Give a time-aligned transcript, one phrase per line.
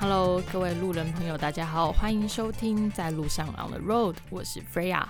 [0.00, 5.04] Hello，各位路人朋友，大家好，欢迎收听在路上 On the Road，我是 Freya。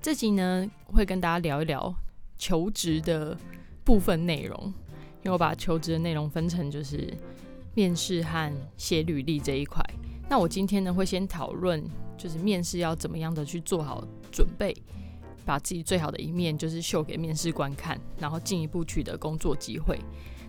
[0.00, 1.94] 这集呢会跟大家聊一聊
[2.38, 3.36] 求职的
[3.84, 4.58] 部分内容，
[5.22, 7.12] 因为我把求职的内容分成就是
[7.74, 9.80] 面试和写履历这一块。
[10.28, 11.84] 那我今天呢会先讨论，
[12.22, 14.72] 就是面试要怎么样的去做好准备，
[15.44, 19.98] 把自己最好的一面就是秀给面试官看，然后进一步取得工作机会。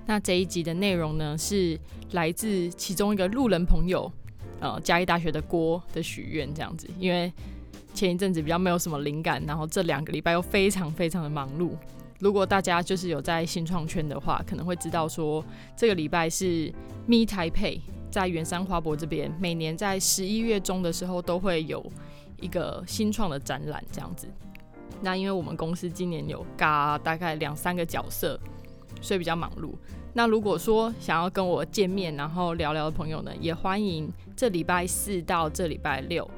[0.06, 1.80] 那这一集的内容呢，是
[2.12, 4.12] 来自其中一个路人朋友，
[4.60, 6.88] 呃，嘉义大学的郭的许愿这样子。
[7.00, 7.34] 因为
[7.96, 11.72] 前一阵子比较没有什么灵感，然后这两个礼拜又非常非常的忙碌。
[12.20, 15.44] 如果大家就是有在新创圈的话，可能会知道说，
[15.76, 16.72] 这个礼拜是
[17.08, 17.80] Me Taipei
[18.14, 21.84] 在圆山花博这边，每年在十一月中的时候都会有
[22.40, 24.28] 一个新创的展览这样子。
[25.02, 28.40] 那因为我们公司今年有嘎大概两三个角色。
[29.02, 29.74] 所以比较忙碌。
[30.14, 36.30] 那如果说想要跟我见面，然后聊聊的朋友呢，也欢迎这礼拜四到这礼拜六，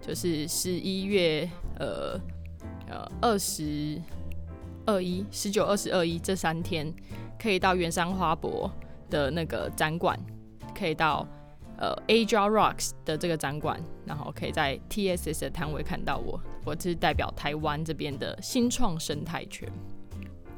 [0.00, 1.46] 就是十一月
[1.78, 2.18] 呃
[2.88, 4.00] 呃二十
[4.86, 6.90] 二一、十九、二十二一这三天，
[7.38, 8.70] 可以到圆山花博
[9.10, 10.18] 的那个展馆，
[10.72, 11.26] 可以到
[11.78, 16.40] 呃 Asia Rocks 的这个展馆，然后可以在 TSS 的摊位看到我。
[16.64, 19.68] 我是代表台湾这边的新创生态圈。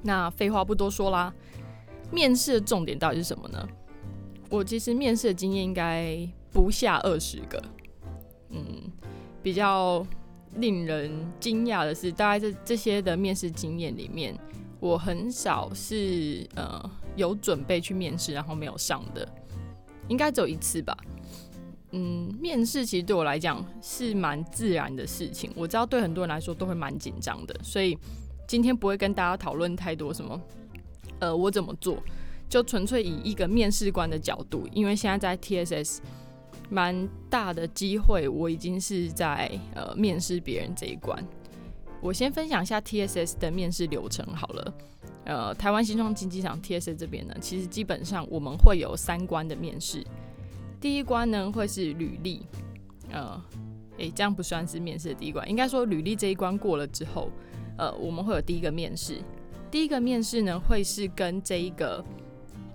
[0.02, 1.34] 那废话不多说啦，
[2.12, 3.68] 面试的重点到底是什么呢？
[4.48, 6.16] 我其实面试的经验应该
[6.52, 7.60] 不下二十个。
[8.50, 8.64] 嗯，
[9.42, 10.06] 比较
[10.54, 11.10] 令人
[11.40, 14.38] 惊讶的是，大概这这些的面试经验里面，
[14.78, 19.28] 我很少是呃有准备去面试然后没有上的，
[20.08, 20.96] 应该只有一次吧。
[21.92, 27.96] 嗯，面试其实对我来讲是蛮自然的事情，我知道对很多人来说都会蛮紧张的，所以。
[28.48, 30.40] 今天不会跟大家讨论太多什么，
[31.18, 32.00] 呃，我怎么做，
[32.48, 35.98] 就纯粹以一个面试官的角度，因为现在在 TSS
[36.70, 41.20] 蛮大的机会，我已经是在呃面试别人这一关。
[42.00, 44.74] 我先分享一下 TSS 的面试流程好了。
[45.26, 50.02] 呃，台湾新创经济场 TSS 这边呢，其实基本上我们会有三关的面试。
[50.80, 52.46] 第一关呢会是履历，
[53.10, 53.38] 呃，
[53.98, 57.28] 诶，这样不算是面试的第一关，应该说履历这一关过了之后。
[57.78, 59.20] 呃，我们会有第一个面试，
[59.70, 62.02] 第一个面试呢会是跟这一个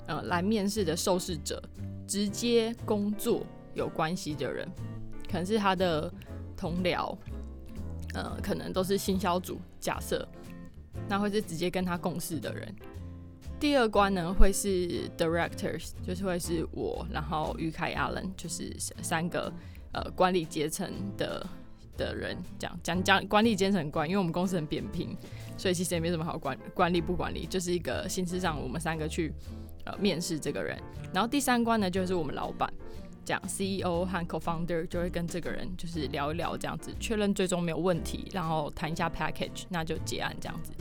[0.05, 1.59] 呃来面试的受试者
[2.07, 4.67] 直接工作有关系的人，
[5.27, 6.13] 可能是他的
[6.55, 7.17] 同僚，
[8.13, 10.27] 呃，可能都是新销组，假设
[11.07, 12.75] 那会是直接跟他共事的人。
[13.59, 19.51] 第二关呢会是 directors，就是会是我，然后于凯、阿伦，就是三个
[19.91, 21.45] 呃管理阶层的。
[21.97, 25.15] 的人讲讲讲管理阶层管，因为我们公司很扁平，
[25.55, 29.31] 所以其实也没什么好管管理不管理，就是一个形式上我们三个去
[29.83, 30.81] 呃面试这个人。
[31.13, 32.73] 然后第三关呢，就是我们老板
[33.23, 40.71] 讲 CEO 和 Co-founder 就会跟这个人就是聊一聊这样子，确认最终没有问题，然后谈一下 package，那就结案这样子。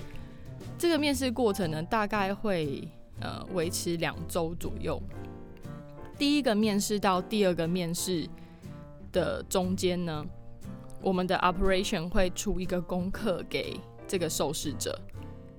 [0.78, 2.88] 这个面试过程呢，大概会
[3.20, 5.00] 呃维持两周左右。
[6.18, 8.28] 第一个面试到第二个面试
[9.12, 10.24] 的中间呢。
[11.02, 13.74] 我们的 operation 会出一个功课给
[14.06, 14.94] 这个受试者，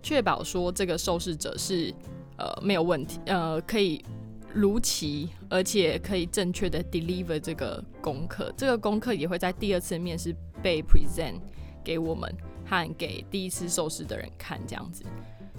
[0.04, 1.92] 确保说这个受试者是
[2.38, 4.06] 呃没有问题，呃可以
[4.54, 8.54] 如期而且可以正确的 deliver 这个功课。
[8.58, 11.36] 这个功课也会在第二次面试被 present
[11.84, 12.34] 给我们
[12.66, 15.04] 和给第一次受试的人看，这样子。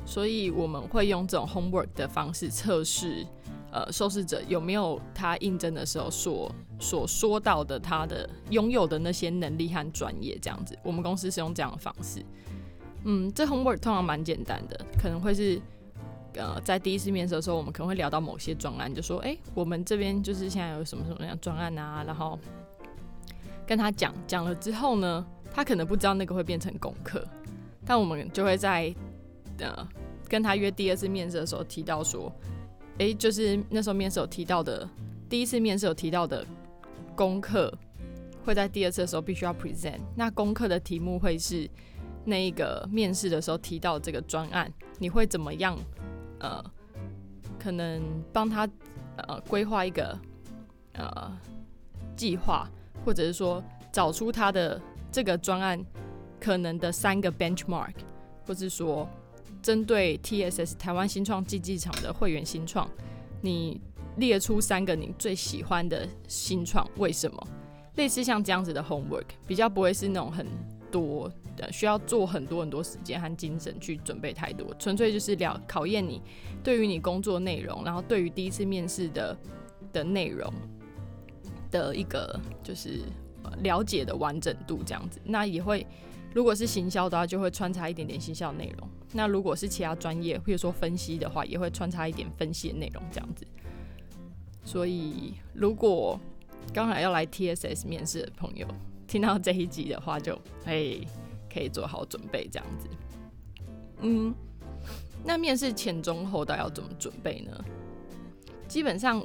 [0.04, 3.26] 所以我们会用这种 homework 的方式测试。
[3.74, 10.78] 呃，受试者有没有他应征的时候所所说到的他的拥有的那些能力和专业这样子？
[10.82, 12.22] 我们公司是用这样的方式。
[13.04, 15.58] 嗯，这 homework 通常蛮简单的，可能会是
[16.34, 22.38] 呃，在第一次面试的时候，我们可能会聊到某些专案，就说，哎，我们这边就是现在有什么什么样专案啊，然后
[23.66, 27.26] 跟他讲讲了之后呢，他可能不知道那个会变成功课，
[27.84, 28.94] 但我们就会在
[29.58, 29.88] 呃
[30.28, 32.32] 跟他约第二次面试的时候提到说。
[32.98, 34.86] 诶，就是那时候面试有提到的，
[35.26, 36.46] 第一次面试有提到的
[37.16, 37.72] 功课，
[38.44, 39.98] 会在第二次的时候必须要 present。
[40.14, 41.68] 那功课的题目会是
[42.26, 45.76] 那一个面试的时候提到这个专案，你会怎么样？
[46.42, 46.62] 呃，
[47.58, 48.02] 可能
[48.32, 48.68] 帮他
[49.16, 50.18] 呃规划一个
[50.92, 51.38] 呃
[52.14, 52.68] 计划，
[53.04, 54.78] 或者是说找出他的
[55.10, 55.82] 这个专案
[56.38, 57.94] 可能的三个 benchmark，
[58.46, 59.08] 或是说。
[59.62, 62.90] 针对 TSS 台湾新创竞技场的会员新创，
[63.40, 63.80] 你
[64.16, 67.46] 列出三个你最喜欢的新创，为什么？
[67.94, 70.44] 类似像这样子的 homework，比较不会是那种很
[70.90, 71.30] 多，
[71.70, 76.20] 需要做很多很多时间和精神去准备太多，纯粹就是了考验你
[76.64, 79.36] 对于你工作内容，然后对于第一次面试的
[79.92, 80.52] 的内容
[81.70, 83.00] 的一个就是
[83.62, 85.20] 了解的完整度这样子。
[85.24, 85.86] 那也会，
[86.34, 93.46] 如果是行销的话，就会穿插一点点行销内容；那如果是其他专业，比如说分析的话，也会穿插一点分析的内容这样子。
[94.64, 96.18] 所以，如果
[96.72, 98.66] 刚好要来 TSS 面试的朋友，
[99.08, 100.98] 听到这一集的话，就哎
[101.52, 102.88] 可以做好准备这样子。
[104.00, 104.34] 嗯，
[105.24, 107.64] 那面试前、中、后到要怎么准备呢？
[108.66, 109.24] 基本上，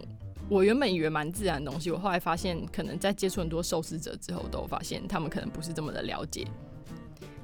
[0.50, 6.46] 我原本以为蛮自然的东西，我后来发现，可能在接触很多受试者之后，都发现他们可能不是这么的了解。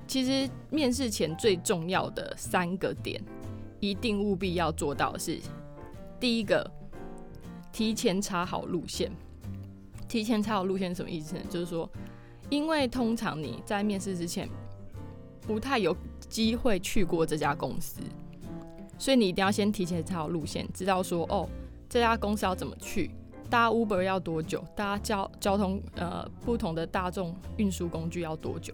[0.06, 3.24] 其实，面试前最重要的三个点，
[3.80, 5.40] 一定务必要做到是：
[6.20, 6.70] 第一个，
[7.72, 9.12] 提前查好路线。
[10.08, 11.42] 提前查好路线什么意思呢？
[11.50, 11.90] 就是说，
[12.50, 14.48] 因为通常你在面试之前
[15.46, 15.96] 不太有
[16.30, 18.00] 机会去过这家公司，
[18.98, 21.48] 所以你一定要先提前查好路线，知道说哦，
[21.90, 23.12] 这家公司要怎么去，
[23.50, 28.74] 搭 Uber 要多久，搭交交通呃不同的大众运输工具要多久。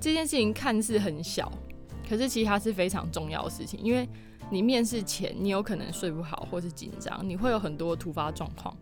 [0.00, 1.52] 这件事情看似很小，
[2.08, 4.08] 可是其实它是非常重要的事情，因为
[4.50, 8.76] 你面试前你有可能睡不好或是紧张，你会有很多突发状况，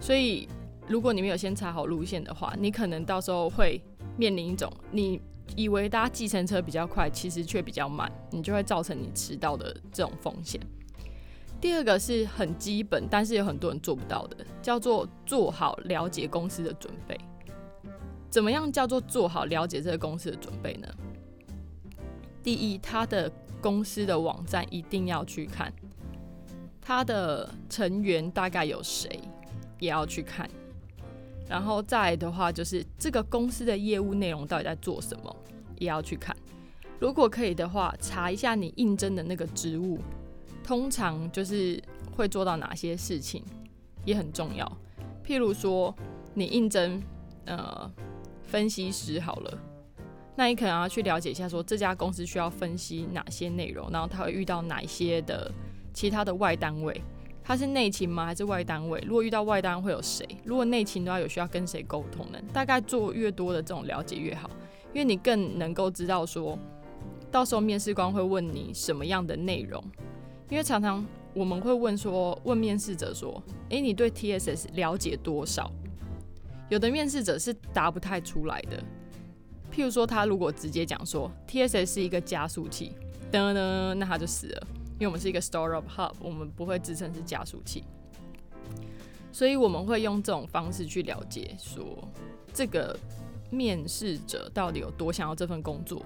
[0.00, 0.48] 所以。
[0.90, 3.78] 如果你没有先查好路线的话，你可能到时候会
[4.16, 5.20] 面临一种你
[5.56, 10.60] 以为搭计程车比较快，其实却比较慢，你就会造成你迟到的这种风险。
[11.60, 17.18] 第二个是很基本，但是有很多人做不到的，叫做做好了解公司的准备。
[18.30, 20.86] 怎么样叫做做好了解这个公司的准备呢？
[22.42, 23.28] 第一，他的
[23.60, 25.72] 公司的网站一定要去看，
[26.80, 29.20] 他的成员大概有谁，
[29.80, 30.48] 也要去看。
[31.48, 35.34] 然后再来的话，就是这个公司的业务内容到底在做什么，
[35.78, 36.36] 也要去看。
[37.00, 39.98] 如果可以的话，查一下你应征的那个职务，
[40.62, 41.82] 通常就是
[42.14, 43.42] 会做到哪些事情，
[44.04, 44.70] 也很重要。
[45.24, 45.94] 譬如说，
[46.34, 47.02] 你应征
[47.46, 47.90] 呃
[48.42, 49.58] 分析师好了，
[50.36, 55.50] 那你可能要去了解一下，说这家公司需要分析哪些内容，然后他会遇到哪些的
[55.94, 57.00] 其他的外单位。
[57.48, 58.26] 他是内勤吗？
[58.26, 59.02] 还是外单位？
[59.06, 60.22] 如果遇到外单会有谁？
[60.44, 62.38] 如果内勤的话，有需要跟谁沟通呢？
[62.52, 64.50] 大概做越多的这种了解越好，
[64.92, 66.58] 因为你更能够知道说，
[67.30, 69.82] 到时候面试官会问你什么样的内容。
[70.50, 71.02] 因为常常
[71.32, 75.72] 我们会问说，问面试者说，诶，你对 TSS 了解多少？
[76.68, 78.76] 有的面试者是答不太出来的。
[79.72, 82.92] 譬如说，他如果直接讲说 TSS 是一个加速器，
[83.32, 84.66] 噔噔，那他就死了。
[84.98, 87.84] 因为我们是一个 startup hub，我们不会自称是加速器，
[89.30, 91.96] 所以我们会用这种方式去了解，说
[92.52, 92.98] 这个
[93.48, 96.04] 面试者到底有多想要这份工作，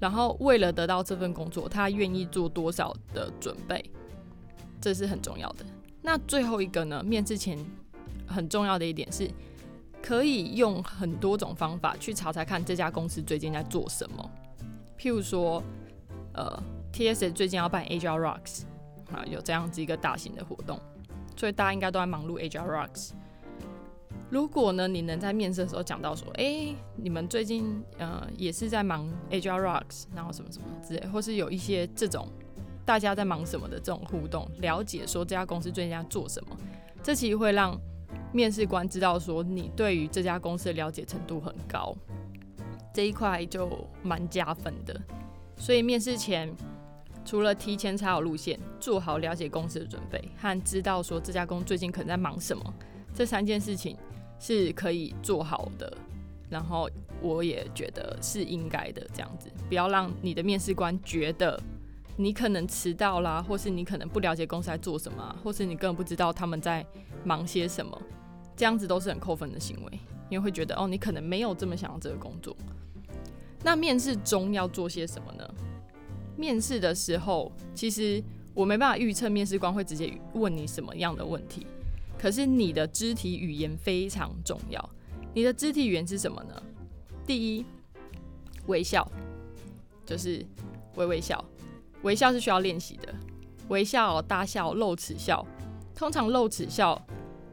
[0.00, 3.80] 然后为了得到这份工作，他愿意做多少的准备，
[4.80, 5.64] 这是很重要的。
[6.02, 7.56] 那最后一个呢，面试前
[8.26, 9.30] 很重要的一点是，
[10.02, 14.30] 可以用很多种方法去查查看这家公司最近在做什么，
[14.98, 15.62] 譬如说，
[16.34, 16.60] 呃。
[16.92, 17.32] T.S.
[17.32, 18.62] 最近要办 Agile Rocks，
[19.10, 20.78] 啊，有这样子一个大型的活动，
[21.34, 23.12] 所以大家应该都在忙碌 Agile Rocks。
[24.28, 32.28] 如果呢，你能在面试的时候讲到说，哎，你们最近呃也是在忙 Agile Rocks，然后什么什么之类，或是有一些这种
[32.84, 36.56] 大家在忙什么的这种互动，了解说这家公司最近在做什么，
[37.02, 37.74] 这其实会让
[38.32, 41.96] 面试官知道说你对于这家公司的了解程度很高，
[42.92, 45.00] 这一块就蛮加分的。
[45.56, 46.54] 所以面试前。
[47.24, 52.74] 除了提前查好路线，做好了解公司的准备，和知道说这家公司最近可能在忙什么，
[53.14, 53.96] 这三件事情
[54.38, 55.96] 是可以做好的。
[56.50, 56.86] 然后
[57.22, 61.58] 我也觉得是应该的，这样子不要让你的面试官觉得
[62.14, 66.84] 你可能迟到啦，或是你可能不了解公司在做什么，啊或是你根本不知道他们在
[67.24, 67.98] 忙些什么，
[68.54, 69.98] 这样子都是很扣分的行为，
[70.28, 72.54] 因为会觉得哦，你可能没有这么想要这个工作。
[73.62, 75.54] 那面试中要做些什么呢？
[76.36, 78.22] 面试的时候，其实
[78.54, 81.66] 我没办法预测面试官会直接问你什么样的问题。
[82.18, 84.90] 可是你的肢体语言非常重要。
[85.34, 86.62] 你的肢体语言是什么呢？
[87.26, 87.64] 第一，
[88.66, 89.10] 微笑，
[90.06, 90.44] 就是
[90.96, 91.44] 微微笑。
[92.02, 93.12] 微笑是需要练习的。
[93.68, 95.44] 微笑、大笑、露齿笑。
[95.94, 97.00] 通常露齿笑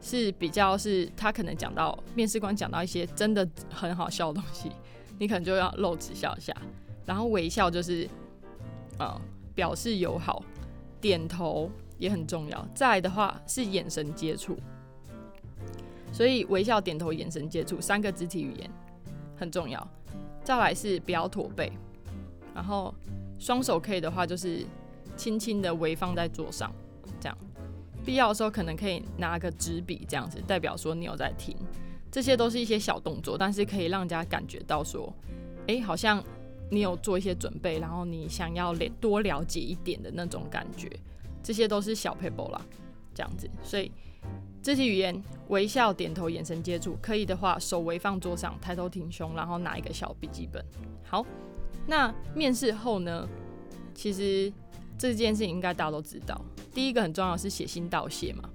[0.00, 4.70] 是比较是他可能讲到面试官讲到一些真的很好笑的东西，
[5.18, 6.54] 你可能就要露齿笑一下。
[7.04, 8.08] 然后微笑就是。
[9.00, 9.20] 啊，
[9.54, 10.44] 表示友好，
[11.00, 12.68] 点头也很重要。
[12.74, 14.58] 再来的话是眼神接触，
[16.12, 18.70] 所以微笑、点头、眼神接触三个肢体语言
[19.36, 19.88] 很重要。
[20.44, 21.72] 再来是不要驼背，
[22.54, 22.94] 然后
[23.38, 24.64] 双手可以的话就是
[25.16, 26.70] 轻轻的微放在桌上，
[27.18, 27.38] 这样。
[28.04, 31.56] 必要的时候可能可以拿个纸笔这样子，代表说你有在听。
[32.10, 35.12] 这些都是一些小动作，但是可以让人家感觉到说，
[35.68, 36.22] 哎，好像
[36.70, 40.88] 你有做一些准备，然后你想要了多了解一点的那种感觉。
[41.42, 42.60] 这些都是小 paper 啦，
[43.14, 43.50] 这样子。
[43.62, 43.90] 所以
[44.62, 50.64] 肢体语言，微笑、点头、眼神接触，可以的话手微放桌上，抬头挺胸，然后拿一个小笔记本。
[51.02, 51.26] 好，
[51.86, 53.28] 那面试后呢？
[53.92, 54.52] 其实
[54.96, 56.40] 这件事情应该大家都知道。
[56.72, 58.48] 第一个很重要是写信道谢嘛，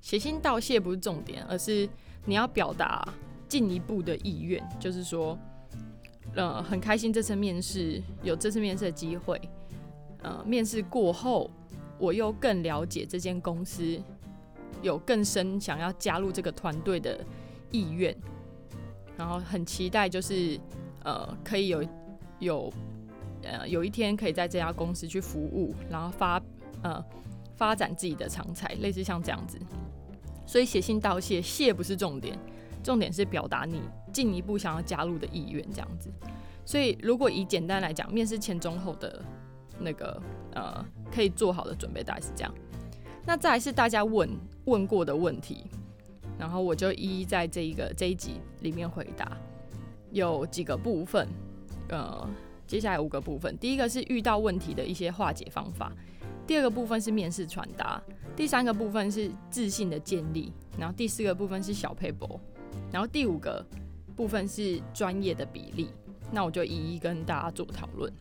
[0.00, 1.88] 写信道谢不是重点，而是
[2.24, 3.06] 你要表达
[3.46, 5.38] 进一步的意愿，就是说，
[6.34, 9.40] 呃，很开心这次面试有这次面试的机会，
[10.22, 11.50] 呃，面试过后
[11.98, 14.00] 我又更了解这间公司，
[14.82, 17.18] 有更深想要加入这个团队的
[17.70, 18.16] 意愿，
[19.16, 20.58] 然后很期待就是
[21.04, 21.84] 呃可以有
[22.38, 22.72] 有
[23.42, 26.42] 呃有一天可以在这家公司去服务，然后发
[26.82, 27.04] 呃。
[27.56, 29.58] 发展自己的长才，类似像这样子，
[30.46, 32.38] 所以写信道谢，谢不是重点，
[32.88, 36.08] 重点是表达你进一步想要加入的意愿，这样子。
[36.64, 39.22] 所以如果以简单来讲，面试前中后的
[39.78, 40.18] 那个
[40.54, 40.82] 呃，
[41.14, 42.54] 可以做好的准备大概是这样。
[43.26, 44.26] 那再来是大家问
[44.64, 45.66] 问过的问题，
[46.38, 49.36] 然后我就一一在这一个这一集里面回答，
[50.10, 51.28] 有几个部分，
[51.90, 52.26] 呃，
[52.66, 55.92] 接下来五个部分，第一个是遇到问题的一些化解方法。
[56.46, 58.02] 第二个部分是面试传达，
[58.34, 62.40] 第三个部分是自信的建立，然后第四个部分是小配博，
[62.92, 63.64] 然后第五个
[64.16, 65.90] 部分是专业的比例。
[66.30, 68.12] 那我就一一跟大家做讨论。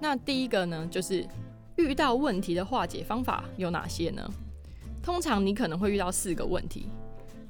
[0.00, 1.26] 那第一个呢，就是
[1.76, 4.30] 遇到问题的化解方法有哪些呢？
[5.02, 6.88] 通常你可能会遇到四个问题。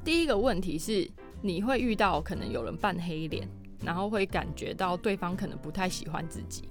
[0.04, 1.10] 第一个问题是
[1.42, 3.46] 你会遇到可能有人扮黑脸，
[3.84, 6.68] 然后会感觉到对方可能不太喜欢自己。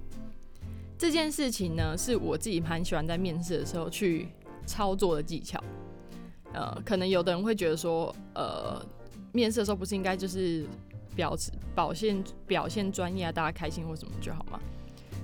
[0.96, 4.28] 这件事情呢，是我自己蛮喜欢在面试的时候去
[4.66, 5.62] 操作的技巧。
[6.52, 8.84] 呃，可能有的人会觉得说，呃，
[9.32, 10.66] 面试的时候不是应该就是
[11.14, 14.60] 表示表现表现专业啊，大家开心或什么就好吗？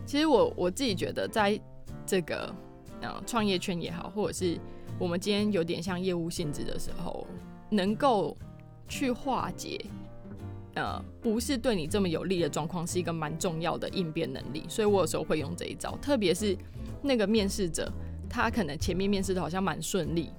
[0.06, 1.58] 其实我我自己觉得，在
[2.06, 2.54] 这个
[3.00, 4.58] 呃创业圈也好，或者是
[4.98, 7.26] 我们今天有点像业务性质的时候，
[7.70, 8.36] 能够
[8.88, 9.84] 去化解。
[10.74, 15.96] 呃，不是对你这么有利的状况，是一个蛮重要的应变能力，所以我有时候会用这一招。
[16.02, 16.56] 特别是
[17.00, 17.88] 那个面试者，
[18.28, 20.30] 他可能前面面试的好像蛮顺利，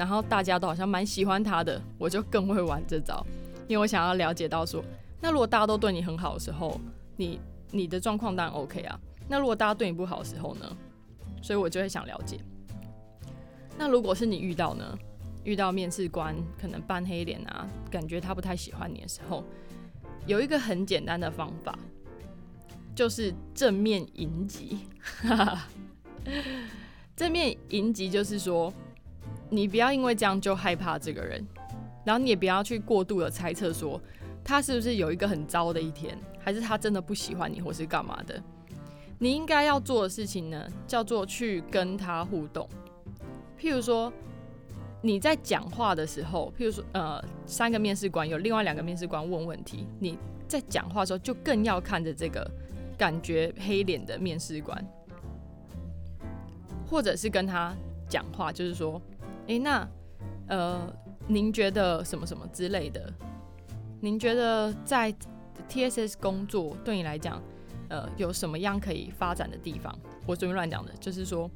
[0.00, 3.22] 然后大家都好像蛮喜欢他的，我就更会玩这招，
[3.68, 4.82] 因为我想要了解到说，
[5.20, 6.80] 那如果大家都对你很好的时候，
[7.18, 7.38] 你
[7.70, 8.98] 你的状况当然 OK 啊。
[9.28, 10.74] 那如果大家对你不好的时候呢？
[11.42, 12.40] 所以我就会想了解。
[13.76, 14.98] 那如果是你遇到呢？
[15.44, 19.44] 遇到面试官可能扮黑脸啊，感觉他不太喜欢你的时候。
[20.26, 21.78] 有一个很简单的方法，
[22.94, 24.78] 就是正面迎击。
[27.14, 28.72] 正面迎击就是说，
[29.50, 31.44] 你不要因为这样就害怕这个人，
[32.04, 34.00] 然后你也不要去过度的猜测说
[34.42, 38.42] 他是不是有一个很糟的一天，还是他真的不喜欢你，或是干嘛的。
[39.18, 42.68] 你应该要做的事情呢，叫做去跟他互动。
[43.58, 44.12] 譬如说。
[45.02, 52.46] 你在讲话的时候，譬如说，呃，三个面试官有另外两个面试官问问题，你在讲话的时候就更要看着这个
[52.98, 54.86] 感觉黑脸的面试官，
[56.86, 57.74] 或者是跟他
[58.10, 59.00] 讲话，就是说，
[59.50, 59.88] 诶，那，
[60.46, 60.94] 呃，
[61.26, 63.12] 您觉得什么什么之类的？
[64.00, 65.12] 您觉得在
[65.68, 67.42] TSS 工作对你来讲，
[67.88, 69.92] 呃，有什么样可以发展的地方？
[70.24, 71.50] 我随便乱讲的，就是说，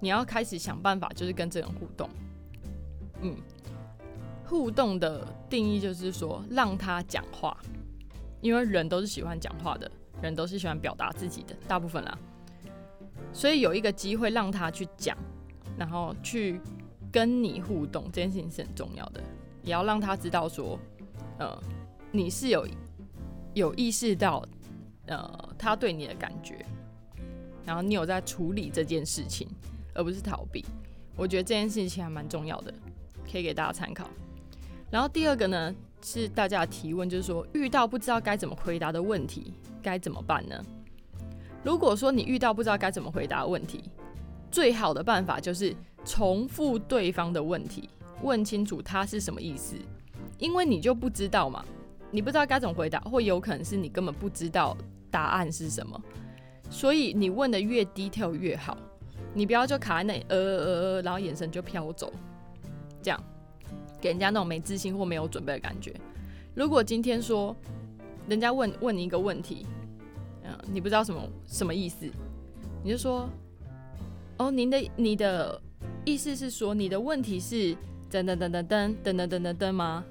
[0.00, 2.08] 你要开始想办法，就是跟这人互动。
[3.20, 3.36] 嗯，
[4.46, 7.54] 互动的定义就是说让他讲话，
[8.40, 9.90] 因为人都是喜欢讲话的，
[10.22, 12.18] 人都是喜欢表达自己的，大部分啦。
[13.34, 15.14] 所以有一个机会让他去讲，
[15.76, 16.58] 然后去
[17.14, 19.22] 跟你互动，这件事情是很重要的，
[19.62, 20.76] 也要让他知道说，
[21.38, 21.56] 呃，
[22.10, 22.66] 你是有
[23.52, 24.44] 有意识到，
[25.06, 26.66] 呃，他对你的感觉，
[27.64, 29.46] 然后你有在处理这件事情，
[29.94, 30.64] 而不是逃避。
[31.16, 32.74] 我觉得这件事情还蛮重要的。
[33.30, 34.08] 可以给大家参考。
[34.90, 40.62] 然后第二个呢，是大家的提问，就是说遇到不知道该怎么回答的问题，该怎么办呢？
[41.64, 43.82] 如果说你遇到不知道该怎么回答的问题，
[44.50, 47.88] 最好的办法就是重复对方的问题，
[48.22, 49.76] 问清楚他是什么意思，
[50.38, 51.64] 因为你就不知道嘛，
[52.10, 54.76] 你不知道该怎么回答，或有可能是你根本不知道
[55.10, 56.00] 答案是什么，
[56.70, 58.76] 所以你问的越 detail 越好，
[59.32, 62.12] 你不要就卡在那里，呃呃呃，然后眼神就飘走。
[63.02, 63.22] 这样
[64.00, 65.94] 给人家那种没自信或没有准备的感觉。
[66.54, 67.54] 如果今天说，
[68.26, 69.66] 人家问问你一个问题，
[70.42, 72.06] 嗯，你不知道什么什么意思，
[72.82, 73.28] 你就说，
[74.38, 75.60] 哦，您的你的
[76.04, 77.74] 意思是说你的问题是
[78.10, 80.04] 噔噔噔噔噔噔噔噔噔噔吗？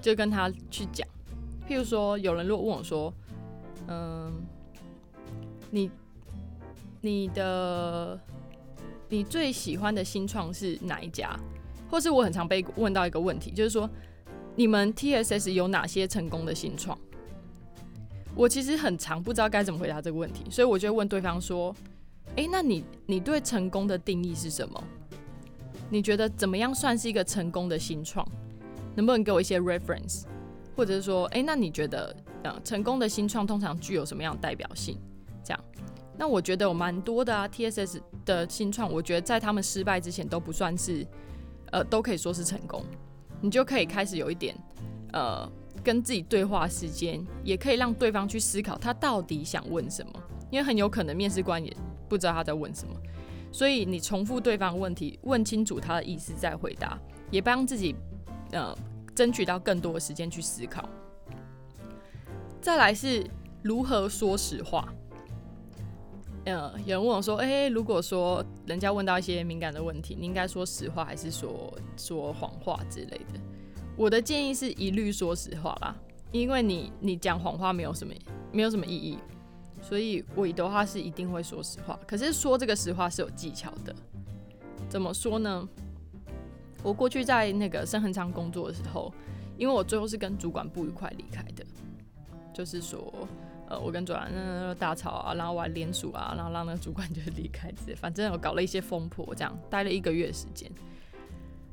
[0.00, 1.06] 就跟他去讲。
[1.68, 3.12] 譬如说，有人如果问我说，
[3.88, 4.32] 嗯，
[5.70, 5.90] 你
[7.00, 8.18] 你的
[9.08, 11.38] 你最喜欢的新创是哪一家？
[11.90, 13.90] 或是我很常被问到一个问题，就是说，
[14.54, 16.96] 你们 TSS 有哪些成功的新创？
[18.36, 21.74] 我其实很常不知道该怎么回答这个问题，所以我就问对方说
[22.36, 24.82] ：“诶，那你你对成功的定义是什么？
[25.90, 28.26] 你觉得怎么样算是一个成功的新创？
[28.94, 30.22] 能不能给我一些 reference？
[30.76, 34.96] 或者是说，诶，那你觉得，呃，成功的新创通常具有什么样的代表性？
[35.44, 35.64] 这样，
[36.16, 41.06] 那我觉得有蛮多的啊，TSS 的新创，我觉得在他们失败之前都不算是，
[41.72, 42.82] 呃，都可以说是成功。
[43.40, 44.56] 你就可以开始有一点，
[45.12, 45.50] 呃。”
[45.82, 50.12] 跟自己对话时间，也可以让对方去思考他到底想问什么，
[50.50, 51.74] 因为很有可能面试官也
[52.06, 52.94] 不知道他在问什么，
[53.52, 56.98] 所以你重复对方问题，问清楚他的意思再回答，
[57.30, 57.94] 也帮自己
[58.52, 58.76] 呃
[59.14, 60.88] 争取到更多的时间去思考。
[62.60, 63.26] 再来是
[63.62, 64.92] 如何说实话。
[66.46, 73.40] 呃，有人问我说：“诶，如果说人家问到一些敏感的问题，你应该说实话还是说说谎话之类的？”
[73.94, 75.94] 我的建议是一律说实话啦，
[76.32, 78.14] 因为你你讲谎话没有什么
[78.52, 79.18] 没有什么意义，
[79.80, 81.98] 所以我的话是一定会说实话。
[82.06, 83.94] 可是说这个实话是有技巧的，
[84.88, 85.68] 怎么说呢？
[86.82, 89.12] 我过去在那个深恒昌工作的时候，
[89.58, 91.64] 因为我最后是跟主管不愉快离开的，
[92.54, 93.12] 就是说，
[93.68, 100.70] 呃，我跟主管那大吵啊，然后我还联署啊，然后让那个主管就离开，反正我搞了一些风波，这样待了一个月时间。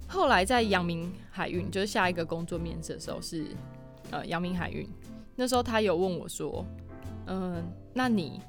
[0.09, 3.47] 后来在阳明海运，就是下一个工作面试的时候是，
[4.11, 4.87] 呃，阳明海运。
[5.35, 6.65] 那时候他有问我说，
[7.27, 7.63] 嗯，
[7.97, 8.39] 那你，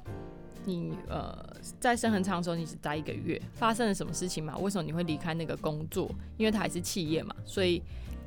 [0.63, 1.35] 你呃，
[1.79, 4.55] 在生恒昌的时候你只待一个月，发生了什么事情吗？
[4.59, 6.07] 为什么你会离开那个工作？
[6.37, 7.81] 因为他还是企业嘛，所以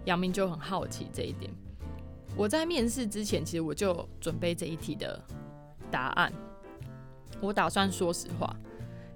[0.04, 1.48] 杨明就很好奇这一点。
[2.37, 5.22] 我在面试之前，其实我就准备这一题的
[5.92, 6.32] 答案，
[7.40, 8.56] 我打算说实话。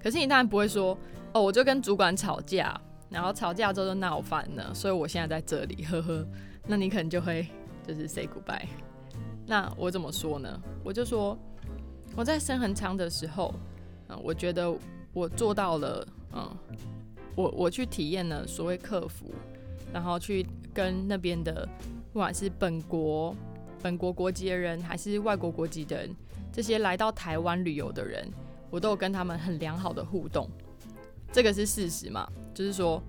[0.01, 0.97] 可是你当然不会说，
[1.33, 2.79] 哦，我就跟主管吵架。
[3.09, 6.25] 然后吵架之后就闹翻了，所以我现在在这里，呵呵。
[6.65, 7.47] 那你可能就会
[7.87, 8.67] 就是 say goodbye。
[9.45, 10.61] 那我怎么说呢？
[10.83, 11.37] 我就说
[12.17, 13.53] 我在深恒昌的时候，
[14.09, 14.75] 嗯，我觉得
[15.13, 16.49] 我做到了，嗯，
[17.35, 19.31] 我我去体验了所谓客服，
[19.93, 21.69] 然后去跟那边的
[22.11, 23.35] 不管是本国
[23.83, 26.09] 本国国籍的人，还是外国国籍的人，
[26.51, 28.27] 这些来到台湾旅游的人，
[28.71, 30.49] 我都有跟他们很良好的互动。
[31.31, 32.27] 这个是事实嘛？
[32.51, 32.99] 就是说，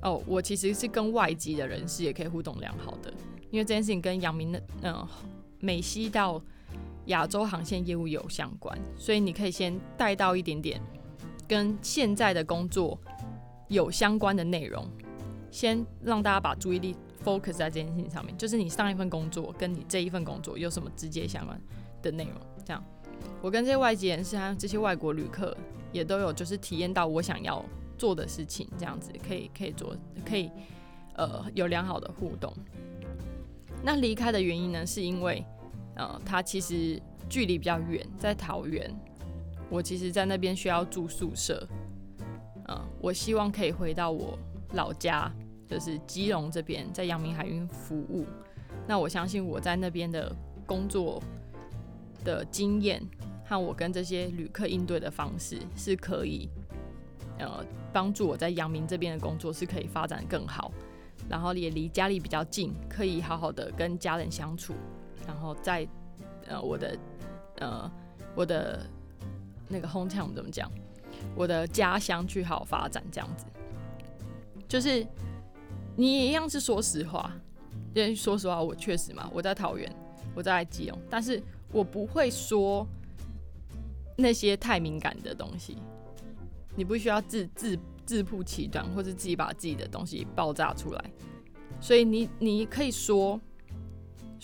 [0.00, 3.12] 哦，我其实是跟外籍的人士也可以互动良好的，
[3.50, 5.06] 因为这件事情跟杨明的嗯
[5.60, 6.40] 美西到
[7.06, 10.80] 亚洲航线业务有相关，所以你可以先带到一点点
[11.48, 12.98] 跟现在的工作
[13.68, 14.86] 有相关的内容，
[15.50, 21.60] 先让大家把注意力 focus 在这件事情上面，就是你上一份工作跟你这一份工作有什么直接相关
[22.02, 22.34] 的内容。
[22.64, 22.82] 这样，
[23.40, 25.56] 我跟这些外籍人士还有这些外国旅客。
[25.92, 27.64] 也都有，就是体验到我想要
[27.96, 29.96] 做的事情，这样子可以可以做，
[30.28, 30.50] 可以
[31.14, 32.52] 呃有良好的互动。
[33.82, 35.42] 那离开的原因呢，是因为
[35.96, 38.94] 呃他其实距离比较远，在桃园，
[39.68, 41.66] 我其实在那边需要住宿舍，
[42.68, 44.38] 嗯，我希望可以回到我
[44.74, 45.30] 老家，
[45.66, 48.24] 就是基隆这边，在阳明海运服务。
[48.86, 51.20] 那我相信我在那边的工作
[52.24, 53.02] 的经验。
[53.48, 56.50] 和我跟这些旅客应对的方式是可以，
[57.38, 60.72] 呃，帮助我在阳明这边的工作是可以发展更好，
[61.28, 64.74] 然后也离家里比较近，可以好好的跟家人相处，
[65.26, 65.86] 然后在
[66.46, 66.98] 呃我的
[67.58, 67.90] 呃
[68.34, 68.86] 我的
[69.68, 70.70] 那个 home town 怎么讲，
[71.34, 73.44] 我的家乡去好发展这样子，
[74.68, 75.06] 就是
[75.96, 77.32] 你一样是说实话，
[77.94, 79.90] 因为说实话我确实嘛，我在桃园，
[80.34, 82.86] 我在基隆，但是我不会说。
[84.18, 85.76] 那些太敏感的东西，
[86.74, 91.04] 你不需要自自自曝其短，或者自己把自己的东西爆炸出来。
[91.82, 93.38] 所以你你可以说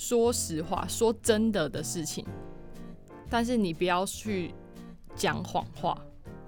[0.02, 2.26] 说实话，说真的的事情，
[3.30, 4.52] 但是你不要去
[5.14, 5.96] 讲谎话，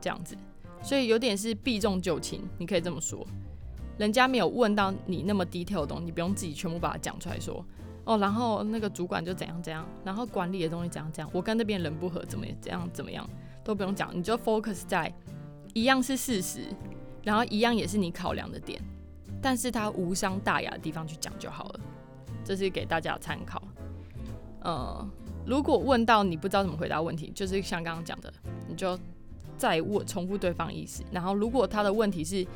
[0.00, 0.36] 这样子。
[0.82, 3.24] 所以有点是避重就轻，你可以这么说。
[3.96, 7.64] 人家没有问到你那么低调的东西，你不用自己全部把它讲出来说。
[8.04, 13.24] 哦，然后那个主管就怎样怎样，然后管理的东西怎样怎样，我跟那边人不合，怎么怎样怎么样
[13.62, 15.14] 都不用讲，你就 focus 在
[15.74, 16.64] 一样是事实，
[17.22, 18.82] 然后一样也是你考量的点，
[19.40, 21.80] 但是它无伤大雅的地方去讲就好了，
[22.44, 23.62] 这是给大家参考。
[24.60, 25.10] 呃，
[25.46, 28.32] 如果问到你不知道怎么回答问题，就是像刚刚讲的，
[28.68, 28.98] 你就
[29.56, 31.02] 再问重复对方意思。
[31.10, 32.46] 然后如果他的问题是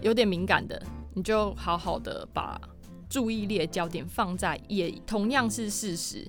[0.00, 0.80] 有点敏感的，
[1.14, 2.60] 你就好好的把
[3.08, 6.26] 注意力焦点放在也同样是事实，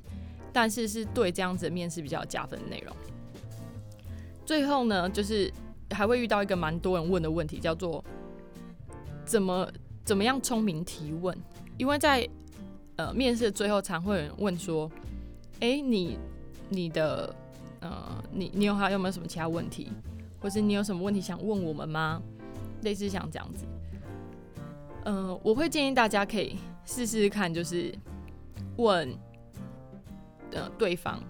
[0.54, 2.96] 但是是对这样子面试比较加分的内容。
[4.46, 5.52] 最后呢，就是
[5.90, 8.04] 还会遇到一个蛮多人问的问题，叫做
[9.26, 9.68] 怎么
[10.04, 11.36] 怎么样聪明提问？
[11.78, 12.30] 因为在
[12.98, 14.92] 呃面试最后，常会有人问说。
[15.62, 16.20] 哎，你
[16.68, 17.34] 你的
[17.80, 19.90] 呃，你你有还有没有什么其他问题，
[20.42, 22.22] 或是你有什么问题想问我们吗？
[22.82, 23.66] 类似像这样子，
[25.06, 27.96] 呃，我会建议大家可以试试看，就是
[28.76, 29.18] 问
[30.52, 31.24] 呃对方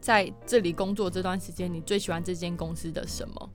[0.00, 3.50] 在这里工作这段时间，你最喜欢这间公司的什么？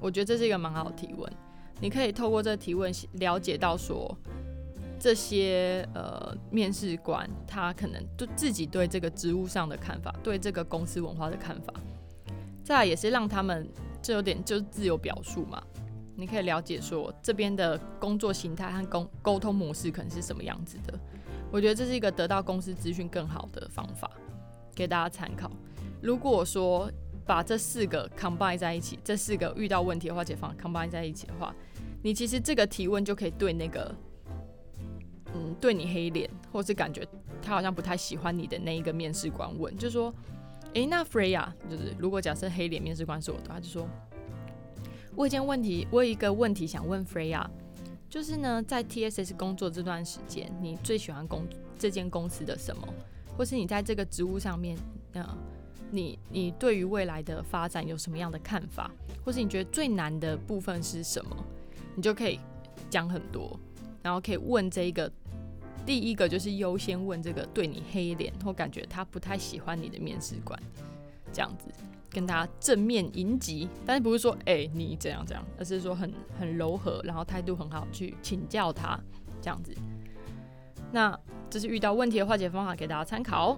[0.00, 1.32] 我觉得这是一个蛮好的提问，
[1.80, 4.14] 你可以透过这提问了解到说。
[4.98, 11.74] 这些呃面试官，他可能对自己对这个职务上的看法，对这个公司文化的看法，
[12.64, 13.68] 再来也是让他们
[14.00, 15.62] 这有点就是自由表述嘛。
[16.14, 20.98] 你可以了解说这边的工作形态和沟沟通模式可能是什么样子的。
[21.52, 24.10] 我觉得这是一个得到公司资讯更好的方法，
[24.74, 25.50] 给大家参考。
[26.00, 26.90] 如果说
[27.26, 31.54] 把这四个 combine 在一起，这四个遇到问题的话，解放 combine 在一起的话，
[32.02, 33.94] 你其实这个提问就可以对那个。
[35.36, 37.06] 嗯，对你黑脸，或是感觉
[37.42, 40.12] 他好像不太喜欢你的那一个面试官问，就说
[40.72, 43.86] ：“诶，那 Freya，就是如果假设黑脸面试官是我的话，就说，
[45.14, 47.46] 我有一件问题，我有一个问题想问 Freya，
[48.08, 51.46] 就是呢，在 TSS 工作这段时间，你最喜欢公
[51.78, 52.88] 这间公司的什么？
[53.36, 54.78] 或是你在这个职务上面，
[55.12, 55.24] 嗯，
[55.90, 58.90] 你你对于未来的发展有什么样的看法？
[59.24, 61.36] 或是你觉得最难的部分是什么？
[61.94, 62.40] 你就可以
[62.88, 63.58] 讲很多。”
[64.02, 65.10] 然后可以问这一个，
[65.86, 70.60] 第一个就是优先问这个对你黑脸或感觉他不太喜欢你的面试官，
[71.32, 71.72] 这样子
[72.10, 78.98] 跟他正面迎击，但是不是说哎你怎样怎样，而是说很很柔和，然后态度很好去请教他
[79.40, 79.72] 这样子。
[80.90, 81.16] 那
[81.48, 83.56] 这是遇到问题的化解方法，给大家参考。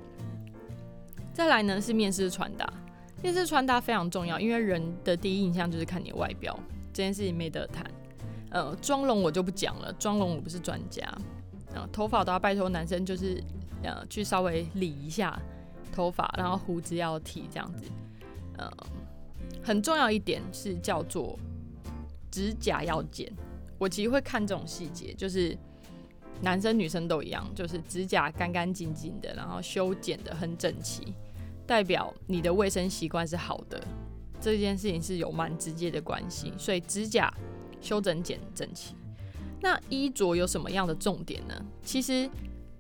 [1.33, 2.71] 再来呢是面试传达，
[3.23, 6.59] 面试传达非常重要，因为人的第一印象就是看你外表，
[6.93, 7.85] 这件事情没得谈。
[8.51, 11.07] 呃，妆容我就不讲了，妆容我不是专家。
[11.75, 13.43] 啊，头发都要拜托男生，就是
[13.83, 15.41] 呃，去稍微理一下
[15.93, 17.85] 头发，然后胡子要剃这样子。
[18.57, 18.71] 呃，
[19.63, 21.39] 很重要一点是叫做
[22.31, 23.33] 指甲要剪。
[23.79, 25.57] 我其实会看这种细节，就是
[26.41, 31.15] 男生女生都一样，就是指甲干干净净的，然后修剪的很整齐，
[31.67, 33.83] 代表你的卫生习惯是好的。
[34.41, 37.33] 这件事情是有蛮直接的关系，所以指甲。
[37.81, 38.97] 修整剪整齐，
[39.61, 41.55] 那衣着有什么样的重点呢？
[41.83, 42.31] 其实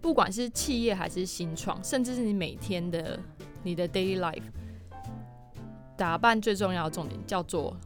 [0.01, 3.19] 不管是企业还是新创，甚至是你每天的
[3.63, 4.43] 你的 daily life，
[5.97, 7.77] 打扮最重要的重点叫做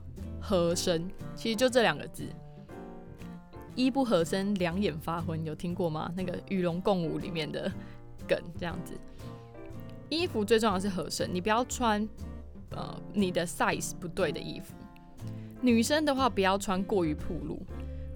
[0.40, 1.08] 合身。
[1.34, 2.26] 其实就这两个字，
[3.74, 6.12] 衣不合身，两眼发昏，有听过吗？
[6.14, 7.72] 那个与龙共舞里面的
[8.28, 8.92] 梗这样子。
[10.10, 12.06] 衣服最重要是合身，你不要穿
[12.72, 14.74] 呃你的 size 不对的衣服。
[15.62, 17.58] 女生的话，不要穿过于暴露。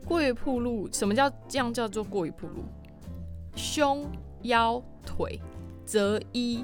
[0.07, 2.65] 过于暴露，什么叫这样叫做过于暴露？
[3.57, 4.07] 胸、
[4.43, 5.41] 腰、腿
[5.85, 6.63] 择一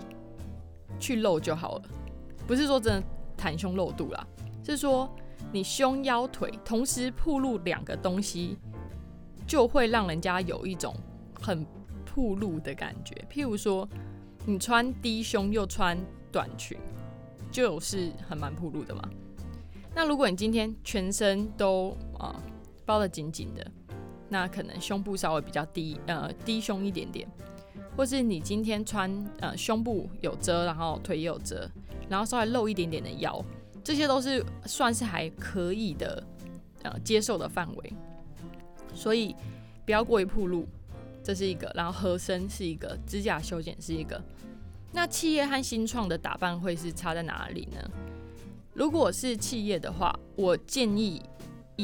[1.01, 1.83] 去露就好了，
[2.47, 3.03] 不是说真的
[3.37, 4.27] 袒胸露肚啦，
[4.65, 5.11] 是说
[5.51, 8.57] 你胸、腰、腿同时暴露两个东西，
[9.47, 10.95] 就会让人家有一种
[11.41, 11.67] 很
[12.05, 13.15] 暴露的感觉。
[13.31, 13.89] 譬如说，
[14.47, 15.99] 你穿低胸又穿
[16.31, 16.79] 短裙，
[17.51, 19.03] 就是很蛮暴露的嘛。
[19.95, 22.41] 那如果你今天全身都啊
[22.85, 23.67] 包得紧紧的，
[24.29, 27.29] 那可能胸部稍微比较低，呃低胸一点点，
[27.97, 31.69] 或是你今天穿呃胸部有遮，然后腿也有遮，
[32.09, 33.45] 然后稍微露一点点的腰，
[33.85, 36.23] 这些都是算是还可以的
[36.83, 37.93] 呃接受的范围，
[38.95, 39.35] 所以
[39.85, 40.67] 不要过于暴露，
[41.23, 44.21] 这是一个，然后合身是一个，指甲修剪是一个，
[44.93, 47.91] 那企业和新创的打扮会是差在哪里呢？
[48.75, 51.23] 如果是企业的话，我建议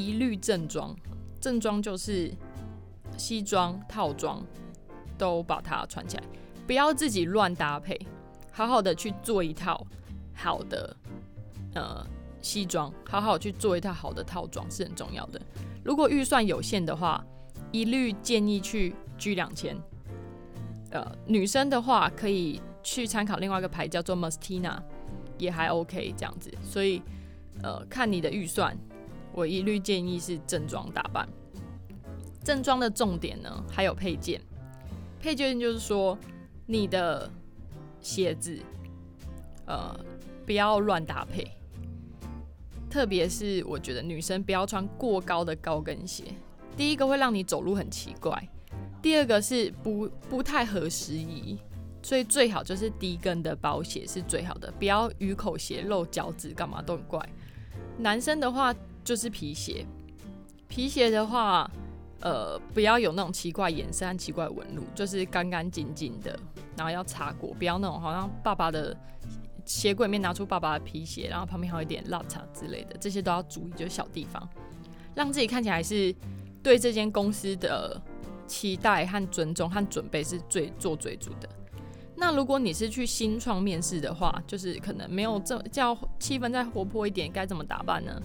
[0.06, 0.94] 一律正装。
[1.40, 2.32] 正装就是
[3.16, 4.44] 西装、套装
[5.16, 6.22] 都把它穿起来，
[6.66, 7.98] 不要自己乱搭配。
[8.52, 9.86] 好好的去做一套
[10.34, 10.96] 好的
[11.74, 12.06] 呃
[12.42, 15.40] 西装，好好去做一套好的套装是很重要的。
[15.84, 17.24] 如果预算有限的话，
[17.70, 19.76] 一律建议去 G 两千。
[20.90, 24.80] 呃，女生的话可以去参考另外一个牌叫做 Mustina。
[25.40, 27.00] 也还 OK 这样子，所以
[27.62, 28.76] 呃，看你的预算，
[29.38, 31.28] 我一律建议是正装打扮。
[32.42, 34.40] 正装的重点呢，还有配件。
[35.20, 36.18] 配件就是说，
[36.66, 37.30] 你的
[38.00, 38.58] 鞋子，
[39.64, 39.96] 呃，
[40.44, 41.46] 不要乱搭配，
[42.90, 46.24] 特别是我觉得女生不要穿过高的高跟鞋。
[46.76, 48.48] 第一个会让你走路很奇怪，
[49.00, 51.58] 第二个是不不太合时宜，
[52.02, 57.24] 所以最好就是低跟的包鞋是最好的，不要鱼口鞋露脚趾，干嘛都很怪。
[57.98, 58.72] 男生的话
[59.08, 59.86] 就是皮鞋，
[60.68, 61.70] 皮鞋的话，
[62.20, 66.38] 呃，不要有那种奇怪颜色和奇怪纹路，就是干干净净的，
[66.76, 68.94] 然后要擦过，不要那种好像爸爸的
[69.64, 74.46] 鞋柜里面拿出爸爸的皮鞋，然后旁边还有一点蜡擦之类的，这些都要注意，就是小地方，
[75.14, 76.14] 让自己看起来是。
[76.60, 77.98] 对这间公司的
[78.46, 81.48] 期待和尊重和准备是最做最足的。
[82.16, 88.20] 那如果你是去新创面试的话，就是可能没有这叫气氛再活泼一点，该怎么打扮呢？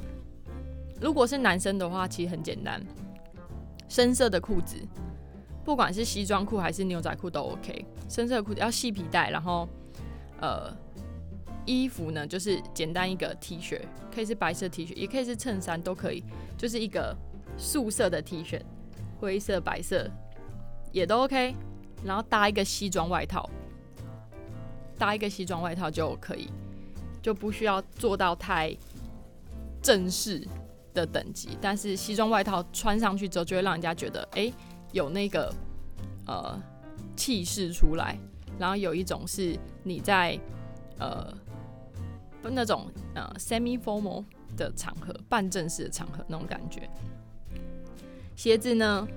[1.03, 2.81] 如果是男生的话，其实很简单，
[3.89, 4.77] 深色的裤子，
[5.65, 7.85] 不管是西装裤还是牛仔裤都 OK。
[8.07, 9.67] 深色裤子要系皮带，然后
[10.39, 10.73] 呃，
[11.65, 13.81] 衣服呢就是简单一个 T 恤，
[14.15, 16.23] 可以是白色 T 恤，也可以是衬衫，都可以，
[16.57, 17.15] 就是一个。
[17.55, 18.59] 素色的 T 恤，
[19.19, 20.09] 灰色、白色
[20.91, 21.55] 也都 OK，
[22.03, 23.47] 然后搭一个西装外套，
[24.97, 26.49] 搭一个西装外套就可以，
[27.21, 28.75] 就不需要做到太
[29.83, 30.43] 正式
[30.93, 31.57] 的等级。
[31.61, 34.51] 但是西装外套穿上去之后，就会让人家觉得，哎，
[34.91, 35.53] 有那个
[36.27, 36.61] 呃
[37.15, 38.17] 气势出来，
[38.59, 40.39] 然后有一种是你在
[40.99, 41.33] 呃
[42.43, 44.23] 那种呃 semi formal
[44.55, 46.89] 的场合，半正式的场合那种感觉。
[48.35, 49.07] 鞋子呢？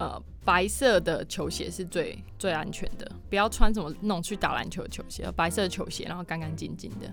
[0.00, 7.12] 呃，白色的球鞋是最最安全的，不要穿什么那种去打篮球的球鞋，白色的球鞋，然后干干净净的，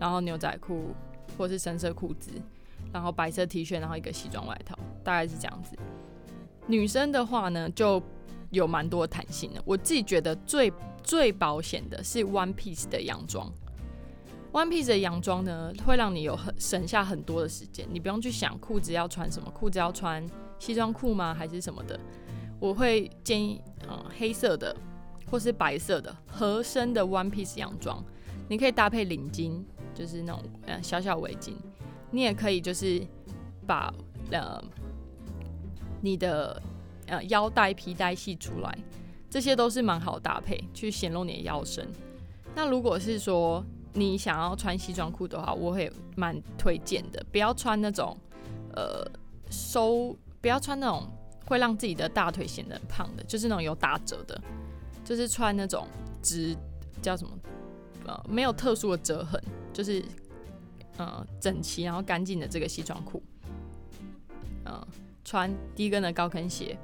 [0.00, 0.92] 然后牛仔裤
[1.38, 2.32] 或是深色裤子，
[2.94, 5.76] 然后白色 T 恤，然后一个西装外套，大概是这样子。
[6.68, 8.00] 女生的话呢，就
[8.50, 9.60] 有蛮多弹性的。
[9.64, 13.52] 我自己觉得最最保险的是 One Piece 的洋装。
[14.52, 20.24] One Piece 的洋装呢，会让你有很省下很多的时间，你不用去想裤子要穿什么，裤子要穿。
[20.60, 21.34] 西装裤吗？
[21.34, 21.98] 还是什么的？
[22.60, 24.74] 我会建议，嗯，黑色的
[25.28, 28.02] 或是白色的合身的 one piece 洋装，
[28.48, 29.60] 你可以搭配领巾，
[29.92, 31.54] 就是那种呃小小围巾。
[32.14, 33.04] 你也可以就是
[33.66, 33.92] 把
[34.30, 34.62] 呃
[36.00, 36.62] 你的
[37.08, 38.78] 呃腰带皮带系出来，
[39.28, 41.86] 这些都是蛮好搭配，去显露你的腰身。
[42.54, 48.16] 那如果是说你想要穿西装裤的话，我会蛮推荐的，不要穿那种
[48.74, 49.04] 呃
[49.50, 50.16] 收。
[50.40, 51.08] 不要穿那种
[51.46, 54.38] 会让自己的大腿显得很胖的，就是那种有打折的，
[55.02, 55.88] 就是穿那种
[56.20, 56.54] 直
[57.00, 57.32] 叫什么
[58.04, 60.04] 呃没有特殊的折痕，就是
[60.96, 63.22] 呃整齐然后干净的这个西装裤，
[64.64, 64.86] 嗯，
[65.24, 66.76] 穿低跟的高跟鞋，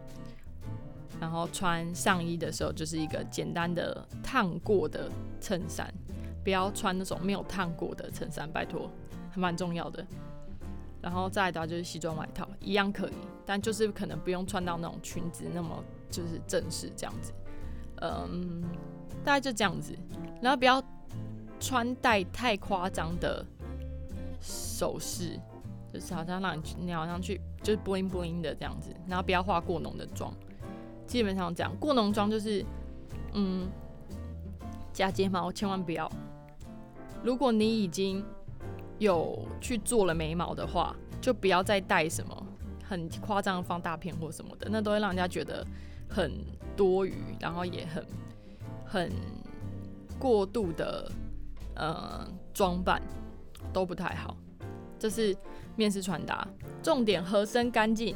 [1.20, 5.92] 然后穿上衣的时候就是一个简单的烫过的衬衫，
[6.42, 8.90] 不要穿那种没有烫过的衬衫，拜托，
[9.30, 10.04] 还蛮重要的。
[11.02, 13.12] 然后再来的话就是西装外套，一样可以，
[13.46, 17.32] 但就是可能不用穿到那种裙子那么就是正式这样子，
[18.02, 18.62] 嗯，
[19.24, 19.96] 大概就这样子。
[20.42, 20.82] 然后不要
[21.58, 23.42] 穿戴太夸张的
[24.80, 25.38] 手势，
[25.92, 28.94] 就是好像让你你好像去就是 bling bling 的这样子。
[29.06, 30.32] 然后不要化过浓的妆，
[31.06, 32.64] 基本上这样过浓妆就是
[33.34, 33.68] 嗯
[34.90, 36.10] 假睫毛千万不要。
[37.22, 38.24] 如果你已经
[38.98, 42.46] 有去做了眉毛的话，就不要再戴什么
[42.82, 45.66] 很夸张的放大片或什么的，那都会让人家觉得
[46.08, 46.32] 很
[46.74, 48.06] 多余，然后也很
[48.86, 49.12] 很
[50.18, 51.12] 过度的
[51.74, 53.02] 呃装扮
[53.72, 54.34] 都不太好。
[55.00, 55.36] 这是
[55.74, 56.46] 面试传达
[56.82, 58.14] 重点，合身干净，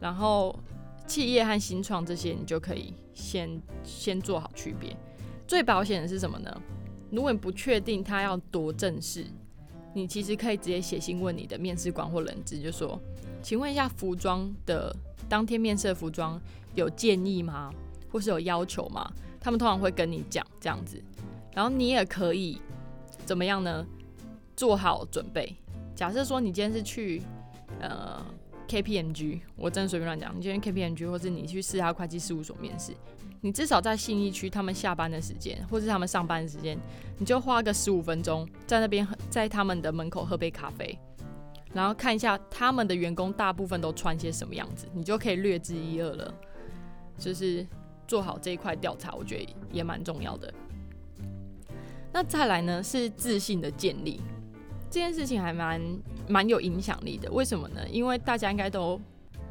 [0.00, 0.58] 然后
[1.06, 4.96] 企业和新创这些你就可以先先做好区别。
[5.46, 6.60] 最保险的是什么呢？
[7.12, 9.24] 如果你不确定他要多正式。
[9.94, 13.00] 你其实可以直接写信问你的面试官或人资，就说
[13.42, 14.94] ：“请问一下，服装的
[15.28, 16.40] 当天面试服装
[16.74, 17.72] 有建议吗？
[18.12, 21.02] 或是有要求吗？”他们通常会跟你讲这样子，
[21.54, 22.60] 然后你也可以
[23.24, 23.84] 怎么样呢？
[24.54, 25.56] 做好准备。
[25.98, 27.20] 假设说你今天是去
[27.80, 28.24] 呃
[28.68, 32.92] KPMG，我真的随便乱讲，你今天 KPMG 或者你去四大会计事务所面试。
[33.40, 36.78] 你至少在信义区，他们下班的时间，或是他们上班的时间，
[37.18, 40.96] 你就花个十五分钟在那边，在他们的门口喝杯咖啡，
[41.74, 46.32] 然后看一下他们的员工大部分都穿些什么样子，你就可以略知一二了。
[47.18, 47.66] 就是
[48.06, 50.54] 做好这一块调查，我觉得也蛮重要的。
[52.12, 54.20] 那再来呢，是自信的建立，
[54.90, 55.80] 这件事情还蛮
[56.28, 57.30] 蛮有影响力的。
[57.30, 57.88] 为什么呢？
[57.88, 59.00] 因为大家应该都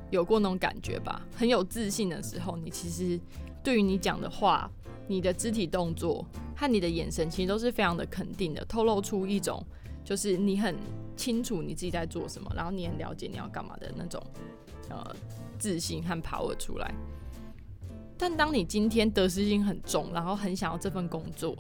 [0.10, 3.20] 有过那种感觉吧，很有自信的时候，你其实。
[3.64, 4.72] 对于你讲的话，
[5.08, 9.62] 你的肢体动作和你的眼神，其实都是非常的肯定的，透露出一种
[10.06, 10.74] 就是你很
[11.18, 14.24] 清楚你自己在做什么，然后你很了解你要干嘛的那种
[14.90, 15.06] 呃
[15.60, 16.94] 自信和 power 出来。
[18.18, 21.54] 但当你今天得失心很重，然后很想要这份工作，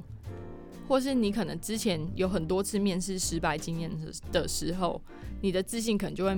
[0.88, 5.02] 或是你可能之前有很多次面试失败经验的的时候，
[5.42, 6.38] 你的自信可能就会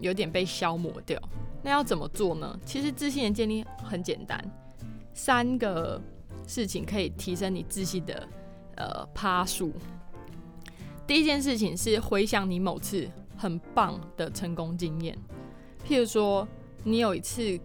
[0.00, 1.20] 有点被消磨掉。
[1.62, 2.58] 那要怎么做呢？
[2.64, 4.42] 其实自信的建立很简单，
[5.14, 6.00] 三个
[6.46, 8.28] 事情可以提升你自信的
[8.76, 9.72] 呃趴数。
[11.06, 15.16] 第一件事情是回想你某次很棒的成功经验，
[15.86, 16.46] 譬如说
[16.82, 17.58] 你有一次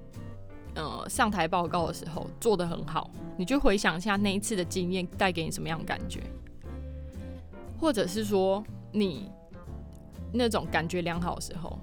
[0.77, 6.21] 呃上台报告的时候做得很好，你就回想一下那一次的经验带给你什么样的感觉，
[7.77, 8.63] 或者是说
[8.93, 9.29] 你
[10.31, 11.77] 那种感觉良好的时候。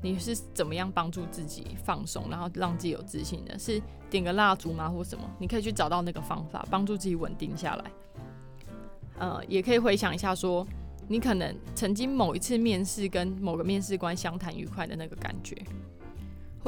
[0.00, 3.58] 你是怎么样帮助自己放松，然后让自己有自信的？
[3.58, 5.28] 是点个蜡烛吗，或什么？
[5.40, 7.84] 你可以去找到那个方法，帮助自己稳定下来。
[9.18, 10.64] 呃，也可以回想一下，说
[11.08, 15.60] 你可能曾经某一次面试跟某个面试官相谈愉快的那个感觉，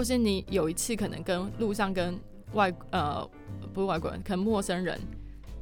[0.00, 2.18] 或是你有一次可能跟路上跟
[2.54, 3.22] 外呃
[3.74, 4.98] 不是外国人，可能陌生人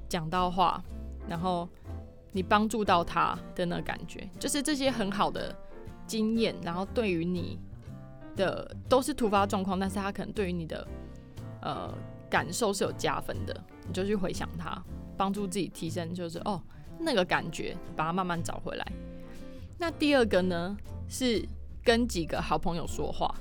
[0.09, 0.81] 讲到话，
[1.29, 1.69] 然后
[2.31, 5.53] 你帮助到他的那感觉，就是这些很好的。
[6.07, 7.59] 经验，然后对于你
[8.37, 10.87] 的都是突发状况，但是他可能对于你的
[11.61, 11.93] 呃
[12.31, 14.81] 感受是有加分的，你就去回想他，
[15.17, 16.63] 帮助自己提升，就是哦
[17.01, 18.87] 那个感觉，把它慢慢找回来。
[19.77, 20.77] 那第二个呢，
[21.09, 21.45] 是
[21.83, 23.35] 跟几个好朋友说话，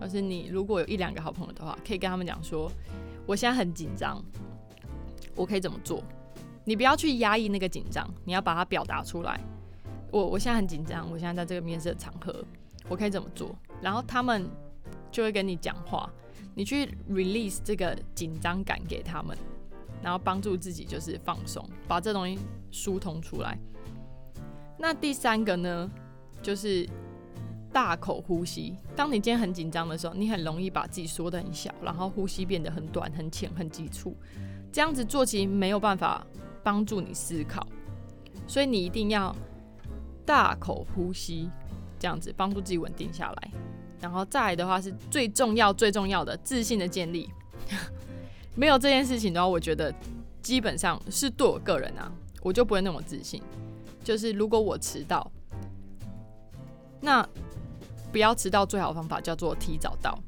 [0.00, 2.70] 而是你如果有一两个好朋友的话，可以跟他们讲说，
[3.26, 4.22] 我现在很紧张，
[5.34, 6.02] 我可以怎么做？
[6.64, 9.40] 你不要去压抑那个紧张，你要把它表达出来。
[10.10, 12.44] 我我现在很紧张，我现在在这个面试的场合，
[12.88, 13.54] 我可以怎么做？
[13.80, 14.48] 然后他们
[15.10, 16.10] 就会跟你讲话，
[16.54, 19.36] 你去 release 这个紧张感给他们，
[20.02, 22.38] 然后帮助自己就是放松，把这东西
[22.70, 23.58] 疏通出来。
[24.78, 25.90] 那第三个呢，
[26.42, 26.88] 就是
[27.72, 28.76] 大口呼吸。
[28.96, 34.16] 当你今天很紧张的时候，你很容易把自己缩得很小，然后呼吸变得很短、很浅、很急促。
[34.72, 36.26] 这样子做其实没有办法
[36.62, 37.66] 帮助你思考，
[38.46, 39.34] 所以你一定要。
[40.28, 41.48] 大口呼吸，
[41.98, 43.50] 这样子帮助自己稳定下来。
[43.98, 47.30] 然后再来的话，是最重要、最重要的自信的建立。
[48.54, 49.90] 没有这件事情的话，我觉得
[50.42, 53.42] 基本上是对我个人啊，我就不会那么自信。
[54.04, 55.32] 就是如果我迟到，
[57.00, 57.26] 那
[58.10, 60.18] 不要迟到，最好的方法叫做提早到。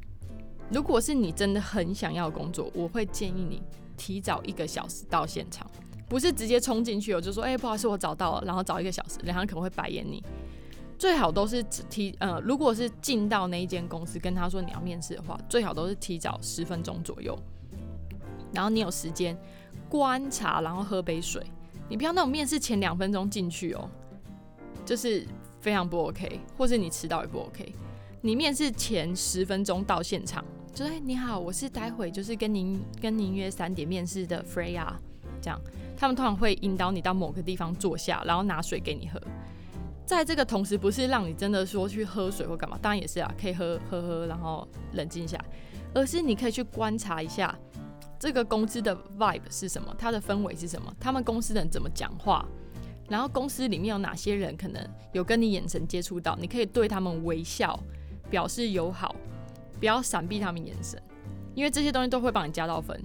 [0.70, 3.62] 如果是你真的很想要工作，我会建议你
[3.96, 5.68] 提早一个小时到现场。
[6.08, 10.22] 不是直接冲进去，我就说，哎，不好意思，我找到了，然后找一个小时，人家可能会白眼你。
[10.98, 17.38] 最好都是提，呃，如果是进到那一间公司，跟他说你要面试的话，最好都是提早十分钟左右。
[18.52, 19.38] 然后你有时间
[19.88, 21.44] 观察，然后喝杯水。
[21.88, 23.88] 你不要那种面试前两分钟进去哦，
[24.84, 25.26] 就是
[25.60, 27.72] 非常不 OK，或者你迟到也不 OK。
[28.22, 30.44] 你面试前十分钟到现场，
[30.74, 34.88] 就哎，你好，我是待会就是跟您跟您约三点面试的 Freya，
[35.40, 35.60] 这样。
[35.96, 39.20] 他们通常会引导你到某个地方坐下，然后拿水给你喝。
[40.06, 45.38] 在这个同时，不是让你真的说去喝水或干嘛，当然也是啊，可以喝喝喝，然后冷静一下。
[45.92, 47.56] 而是你可以去观察一下
[48.18, 52.46] 这个公司的 vibe 是什么，它的氛围是什么，他们公司人怎么讲话，
[53.10, 57.78] 然后公司里面有哪些人可能有跟你眼神接触到，你可以对他们微笑，
[58.30, 59.14] 表示友好，
[59.78, 61.02] 不要闪避他们眼神，
[61.54, 62.98] 因为这些东西都会帮你加到分。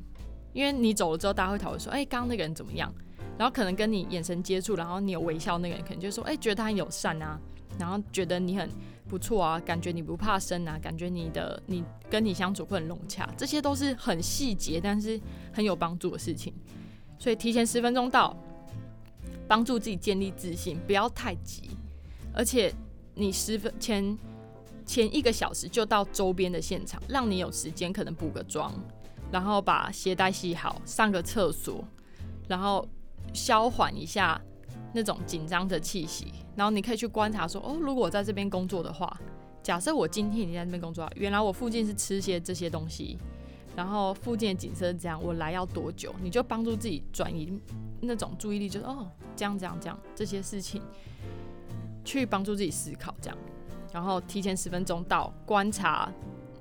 [0.54, 2.90] 因为你走了之后，大家会讨论说：“哎，刚刚那个人怎么样？”
[3.38, 7.38] 然后可能跟你眼神接触，然后你有微笑，那个人可能就说：“哎，觉得他很友善啊，
[7.78, 8.70] 然后觉得你很
[9.10, 15.20] 不错啊，感觉你不怕生啊，感觉你的你跟你相处会很融洽。”这些都是很细节，但是
[15.52, 16.54] 很有帮助的事情。
[17.20, 18.34] 所以提前十分钟到，
[19.48, 21.72] 帮助自己建立自信，不要太急。
[22.34, 22.74] 而且
[23.14, 24.18] 你十分前
[24.86, 28.74] 前一个小时就到周边的现场，让你有时间可能补个妆。
[29.32, 31.84] 然后把鞋带系好，上个厕所，
[32.48, 32.88] 然后
[33.34, 34.40] 消缓一下
[34.94, 36.28] 那种紧张的气息。
[36.56, 39.20] 然后你可以去观察说，哦，如果我在这边工作的话，
[39.64, 43.18] 假设我今天已经在这边工作，原来我附近是吃些这些东西，
[43.76, 46.14] 然后附近的景色是这样，我来要多久？
[46.22, 47.60] 你就帮助自己转移
[48.02, 50.82] 那种注意力，就是哦，这样这样这样这些事情，
[52.04, 53.38] 去帮助自己思考这样。
[53.92, 56.12] 然后提前十分钟到，观察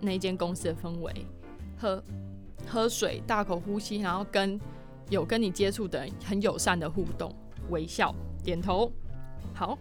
[0.01, 1.27] 那间公司的氛围
[1.79, 2.03] 喝。
[2.67, 4.59] 喝水，大口呼吸，然后跟
[5.11, 7.31] 有跟你接触的人很友善的互动，
[7.69, 8.91] 微笑，点头，
[9.53, 9.79] 好，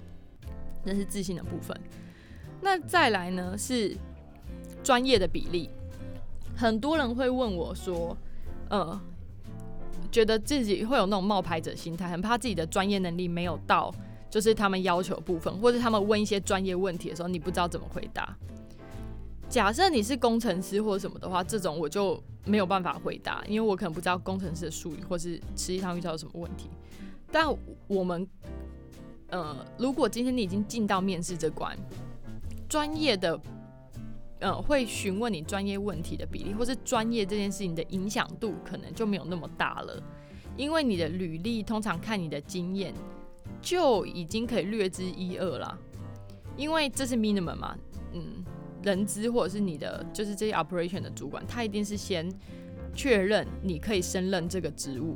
[0.84, 1.80] 那是自信的部分。
[2.60, 3.96] 那再来呢是
[4.84, 5.70] 专业的比例。
[6.56, 8.16] 很多人会问我说，
[8.70, 9.00] 呃，
[10.12, 13.94] 觉得自己会有那种冒牌者心态，很怕自己的专业能力没有到，
[14.30, 18.36] 就是他们要求部分，或者他们问一些专业问题的时候，你不知道怎么回答。
[19.50, 26.70] 假设你是工程师或者什么的话，这种我就没有办法回答，因为我可能不知道工程师的术语，或是实际上遇到什么问题。
[27.32, 27.48] 但
[27.88, 28.28] 我们，
[29.28, 31.78] 呃，如果今天你已经进到面试这关，
[32.68, 33.40] 专业的，
[34.44, 40.04] 呃，会询问你专业问题的比例，或是专业这件事情的影响度，可能就没有那么大了，
[40.58, 42.94] 因为你的履历通常看你的经验，
[43.62, 45.80] 就已经可以略知一二了，
[46.58, 47.76] 因为这是 minimum 嘛，
[48.14, 48.44] 嗯。
[48.84, 52.30] 人资或者是你的就是这些 operation 的主管，他一定是先
[52.94, 55.16] 确认你可以胜任这个职务，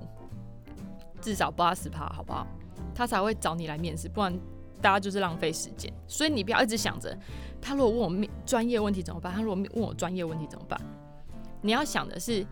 [1.20, 2.48] 至少八十趴，好不好？
[2.96, 4.34] 他才会找你来面试，不然
[4.82, 5.92] 大家就是浪费时间。
[6.08, 7.18] 所以你不要一直想着，
[7.62, 9.34] 他如果问我面专业问题怎么办？
[9.34, 10.80] 他如果问我专业问题怎么办？
[11.62, 12.46] 你要想的是，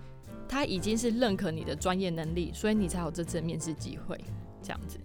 [0.47, 4.19] 他已经是认可你的专业能力，所以你才有这次面试机会，
[4.61, 4.99] 这样子。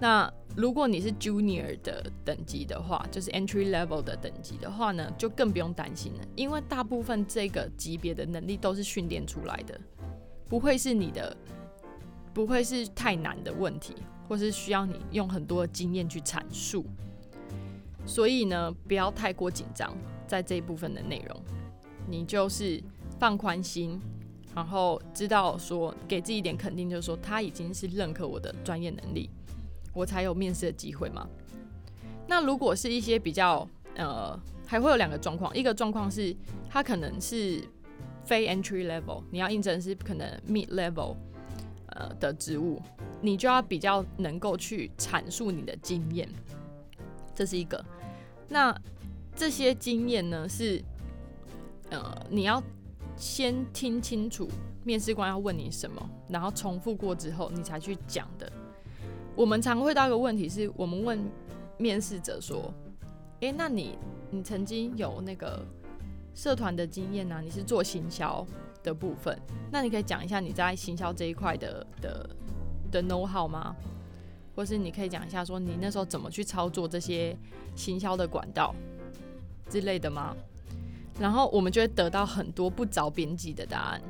[0.00, 9.78] 那如果你是 junior 的等级的话，就是 entry level 的等级的话呢，就更不用担心了，因为大部分这个级别的能力都是训练出来的，
[10.48, 11.36] 不会是你的，
[12.32, 13.96] 不会是太难的问题，
[14.28, 16.84] 或是需要你用很多经验去阐述。
[18.04, 21.42] 所以呢，不要太过紧张，在这一部分的内容，
[22.08, 22.82] 你就是
[23.18, 24.00] 放宽心，
[24.54, 29.28] 然后知道说给自己一点肯定，就是说他已经是认可我的专业能力。
[29.92, 31.26] 我才有面试的机会嘛？
[32.26, 36.34] 那如果是一些比较呃，还会有两个状况，一个状况是
[36.70, 37.60] 他可能是
[38.22, 41.16] 非 entry level，你要应征是可能 mid level
[41.88, 42.80] 呃的职务，
[43.20, 46.28] 你就要比较能够去阐述你的经验，
[47.34, 47.84] 这是一个。
[48.48, 48.74] 那
[49.36, 50.82] 这些经验呢是
[51.90, 52.62] 呃，你要
[53.16, 54.48] 先听清楚
[54.84, 58.50] 面试官要问你什么，然后重复过之后，你才去讲的。
[59.36, 61.18] 我们常会到一个问题，是我们问
[61.76, 62.72] 面试者说
[63.40, 63.96] ：“诶，那你
[64.30, 65.64] 你曾经有那个
[66.34, 67.40] 社团的经验呢？
[67.42, 68.44] 你是做行销
[68.82, 69.38] 的部分，
[69.70, 72.30] 那你可以讲一下你在行销这一块的的
[72.90, 73.74] 的 know how 吗？
[74.54, 77.36] 或是你可以讲一下说你那时候怎么去操作这些
[77.76, 78.74] 行销的管道
[79.68, 80.36] 之类的吗？
[81.18, 84.02] 然后我们就会得到很多不着边际的答案。”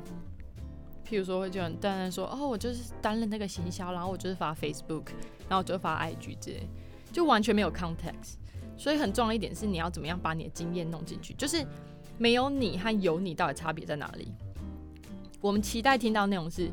[1.07, 5.05] 譬如说，会就很淡淡说，哦，我就是担任那个行销，然后我就是发 Facebook，
[5.47, 6.67] 然后我就发 IG 之类，
[7.11, 8.35] 就完全没有 context。
[8.77, 11.65] 所以很重要一点是，你要怎么样把你的经验弄进去，就是
[12.19, 14.31] 没有你和有你到底差别在哪里？
[15.41, 16.69] 我们期待听到内容是，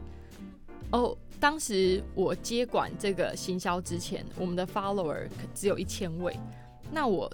[0.90, 6.36] 哦，当时我接管这个行销之前，我们的 follower 只有一千位，
[6.90, 7.32] 那我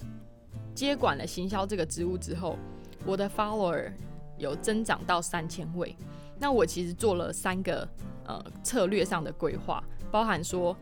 [0.74, 2.58] 接管了行销这个职务之后，
[3.06, 3.90] 我的 follower
[4.36, 5.96] 有增长到三千位。
[6.38, 7.88] 那我其实做了三个
[8.26, 10.76] 呃策略上的规划，包含说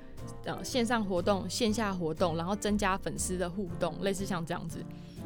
[0.44, 4.82] 呃线上活动、线下活动，然后增加粉丝的互动，类似像这样子。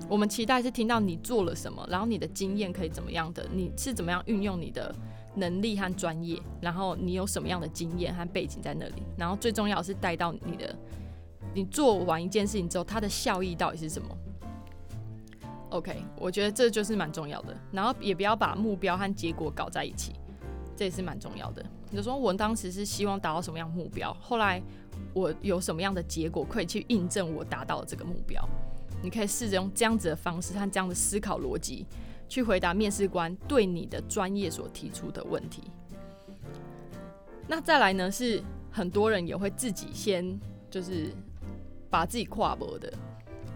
[0.09, 4.95] 我们期待是听到你做了什么，然后你的经验可以怎么样的，你是怎么样运用你的
[5.35, 10.75] 能力和专业，然后你有什么样的经验和背景在那里，然后最重要是带到你的，
[11.53, 14.09] 你做完一件事情之后，它的效益到底是什么
[15.71, 20.13] ？OK，我觉得这就是蛮重要的，然后也不要把目标和结果搞在一起。
[20.77, 21.65] 这也是蛮重要的。
[21.91, 24.13] 你说我当时是希望达到什么样目标？
[24.21, 24.61] 后来
[25.13, 28.45] 我有什么样的结果可以去印证我达到了这个目标？
[29.01, 31.87] 你可以试着用这样子的方式和这样的思考逻辑
[32.35, 35.63] 去回答面试官对你的专业所提出的问题。
[37.47, 38.11] 那再来呢？
[38.11, 40.37] 是很多人也会自己先
[40.69, 41.15] 就是
[41.89, 42.93] 把自己跨博的。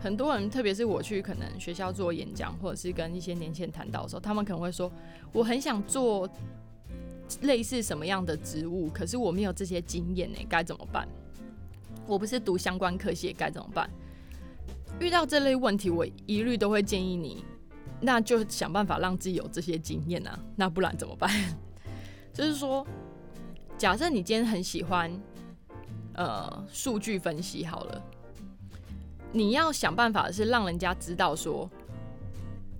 [0.00, 4.88] 很多人，特别是我去可能学校做演讲，或者是跟一些年轻人谈到的时候，他们可能会说
[5.34, 6.30] ：“我很想做。”
[7.42, 8.88] 类似什么样的职务？
[8.90, 11.08] 可是我没有这些经验呢，该怎么办？
[12.06, 13.90] 我不是读相关科系，该怎么办？
[15.00, 17.44] 遇到这类问题，我一律都会建议你，
[18.00, 20.38] 那就想办法让自己有这些经验啊。
[20.56, 21.30] 那不然怎么办？
[22.32, 22.86] 就是说，
[23.76, 25.10] 假设你今天很喜欢
[26.14, 28.02] 呃数据分析，好了，
[29.32, 31.68] 你要想办法是让人家知道说。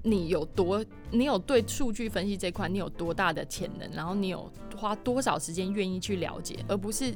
[0.00, 7.12] 你有多，你有对数据分析这块，你有多大的潜能，然后你有花多少时间愿意去了解，而不是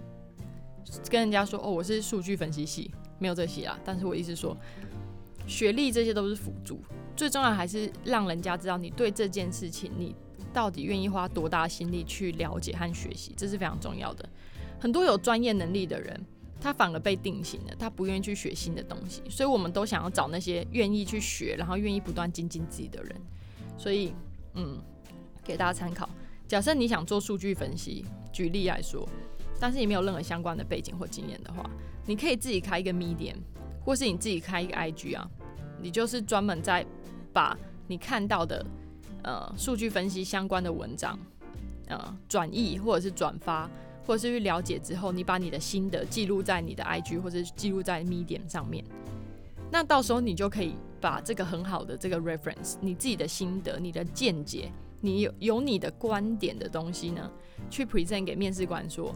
[1.08, 2.90] 跟人家说哦，我是数据分析系，
[3.20, 3.78] 没有这些啊。
[3.84, 4.54] 但是我意思说，
[5.46, 6.80] 学历这些都是辅助，
[7.16, 10.14] 最重要还是让人家知道你对这件事情，你
[10.52, 14.28] 到底愿意花多大心力去了解和学习，这是非常重要的。
[14.78, 16.20] 很多有专业能力的人。
[16.64, 23.20] 他反而被定型了，他不愿意去学新的东西，所以我们都想要找那些愿意去学，然后愿意不断精进自己的人。
[23.76, 24.14] 所以，
[24.54, 24.80] 嗯，
[25.42, 26.08] 给大家参考。
[26.46, 29.08] 假设你想做数据分析，举例来说，
[29.58, 31.68] 但是你没有任何相关的背景或经验的话，
[32.06, 33.38] 你可以自己开一个 Medium，
[33.84, 35.28] 或是你自己开一个 IG 啊，
[35.80, 36.84] 你就是专门在
[37.32, 37.56] 把
[37.86, 38.64] 你看到的
[39.22, 41.18] 呃数据分析相关的文章，
[41.88, 43.68] 呃转译或者是转发，
[44.06, 48.84] 或者是去了解之后，你把你的心得记录在你的 IG 或者记录在 Medium 上面，
[49.70, 54.70] 那到时候你就可以把这个很好的这个 reference，你自己的心得、你的见解。
[55.04, 57.28] 你有有你的观点的东西呢，
[57.68, 59.12] 去 present 给面试官说，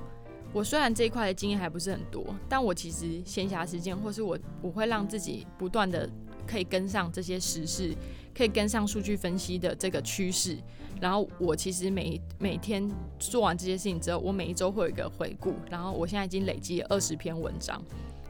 [0.52, 6.08] 我虽然这一块的经验还不是很多，但我其实闲暇时间，或是我我会让自己不断的
[6.46, 7.94] 可以跟上这些时事，
[8.34, 10.56] 可以跟上数据分析的这个趋势。
[10.98, 15.54] 然后我其实每每天做完这些事情之后，我每一周会有一个回顾。
[15.70, 17.82] 然后我现在已经累积了二十篇文章，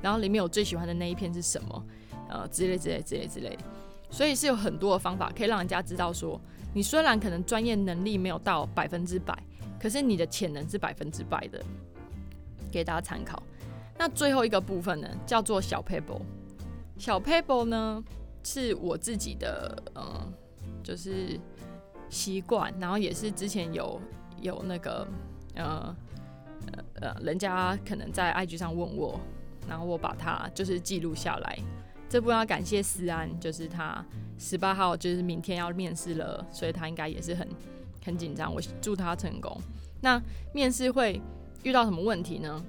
[0.02, 1.86] 然后里面有最喜欢的那一篇是什么，
[2.28, 3.56] 呃，之类之类之类之类。
[4.10, 6.40] 所以是有很多的方法可以让人家知道说。
[6.74, 9.34] 你虽然可能专业能力没有到百分之百，
[9.80, 11.64] 可是你的潜能是百分之百的，
[12.76, 13.42] 给大家参考。
[13.98, 16.20] 那最后一个部分呢，叫做小 paper。
[16.98, 18.04] 小 paper 呢，
[18.44, 20.32] 是我自己的，嗯，
[20.82, 21.40] 就是
[22.10, 23.98] 习惯，然后也是之前有
[24.42, 25.08] 有那个，
[25.54, 25.96] 呃
[26.66, 29.18] 呃呃，人家可能在 IG 上问我，
[29.66, 31.58] 然后我把它就是记录下来。
[32.08, 34.04] 这部分要感谢思安，就是他。
[34.38, 37.48] 十八号就是明天要面试了，所以他应该也是很
[38.04, 38.54] 很紧张。
[38.54, 39.58] 我祝他成功。
[40.02, 40.20] 那
[40.52, 41.18] 面试会
[41.66, 42.64] 遇到什么问题呢？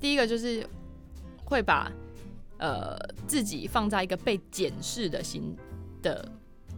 [0.00, 0.66] 第一个就是
[1.44, 1.92] 会把
[2.56, 2.96] 呃
[3.26, 5.54] 自己放在一个被检视的心
[6.00, 6.26] 的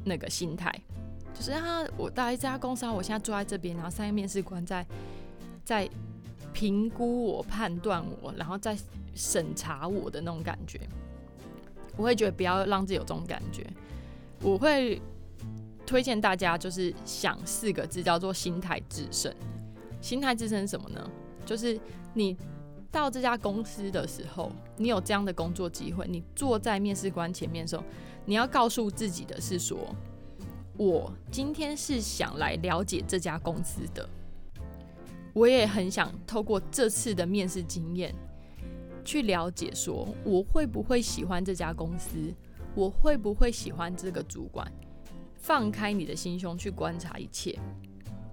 [0.05, 0.73] 那个心态，
[1.33, 4.85] 就是啊，我到一家公司，我现在坐在这边，然后三个面试官在
[5.65, 5.89] 在
[6.53, 8.77] 评估我、判断我，然后再
[9.15, 10.81] 审查我的那种感觉。
[11.97, 13.65] 我会觉得不要让自己有这种感觉。
[14.43, 15.01] 我会
[15.87, 19.33] 推荐大家就是想四个字，叫做心态制胜。
[20.01, 21.09] 心态制胜什么呢？
[21.47, 21.81] 就是
[22.13, 22.37] 你
[22.91, 27.83] 到这家公司的时候，你有这样的工作机会，你坐在面试官前面的时候，
[28.27, 29.79] 你要告诉自己的是说，
[30.77, 34.07] 我今天是想来了解这家公司的，
[35.33, 38.15] 我也很想透过这次的面试经验，
[39.05, 42.35] 去了解说我会不会喜欢这家公司。
[42.75, 44.71] 我会不会喜欢这个主管？
[45.37, 47.59] 放开你的心胸去观察一切，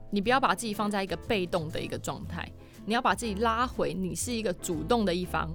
[0.09, 2.51] 你不要把自己放在一个被动的一个状态，
[2.85, 5.49] 你要把自己拉回，你是一个主动的一方，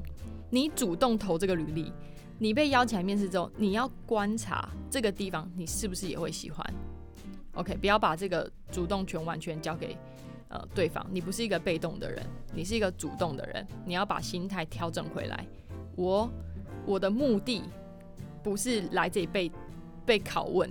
[0.51, 1.93] 你主动投这个履历，
[2.39, 6.75] 你被邀请来面试之后，你要观察这个地方，你是不是也会喜欢
[7.55, 9.97] ？OK，不要把这个主动权完全交给
[10.49, 12.25] 呃对方，你不是一个被动的人，
[12.55, 15.47] 你是一个主动的人，你要把心态调整回来。
[15.97, 16.31] 我
[16.87, 17.63] 我的目的。
[18.41, 19.53] 不是来这里被
[20.07, 20.71] 被拷问、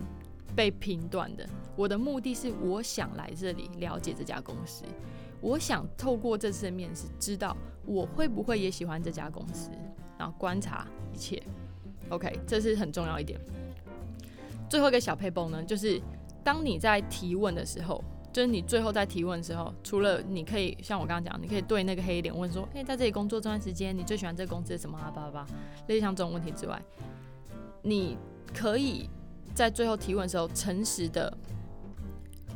[0.55, 1.47] 被评断的。
[1.75, 4.83] 我的目的是，我想来这里了解这家公司，
[5.41, 9.69] 我想透过这次的面试，知道我会不会也喜欢这家公司，
[10.17, 11.41] 然后观察一切。
[12.09, 13.39] OK，这是很重要一点。
[14.69, 16.01] 最后一个小配包呢，就是
[16.43, 25.47] 当你在提问的时候，就是你最后在提问的时候，除了你可以像我刚刚讲，你可以对那个黑脸问说：“哎，在这里工作这段时间，你最喜欢这个公司什么啊？”叭叭叭，
[25.87, 26.81] 类似像这种问题之外。
[27.81, 28.17] 你
[28.53, 29.09] 可以
[29.53, 31.35] 在最后提问的时候，诚实的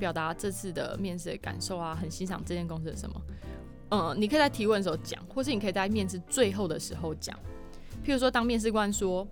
[0.02, 3.22] 表达这次的面试的感受啊，很欣赏这间公司的什么。
[3.92, 7.38] 嗯，你可以在提问的时候讲，或是你可以在面试最后的时候讲。
[8.04, 9.28] 譬如说，当面试官说：“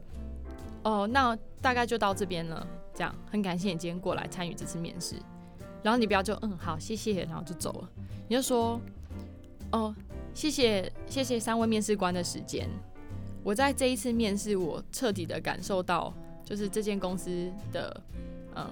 [0.86, 5.15] 哦，那大概就到这边了。”这样，很感谢你今天过来参与这次面试。
[5.82, 7.89] 然后你不要就嗯好，谢谢，然后就走了。
[8.28, 8.80] 你就说
[9.74, 9.95] ：“哦，
[10.36, 12.70] 谢谢，谢谢三位面试官的时间。”
[13.43, 16.13] 我在这一次面试，我彻底的感受到，
[16.43, 18.01] 就是这间公司的，
[18.53, 18.70] 呃，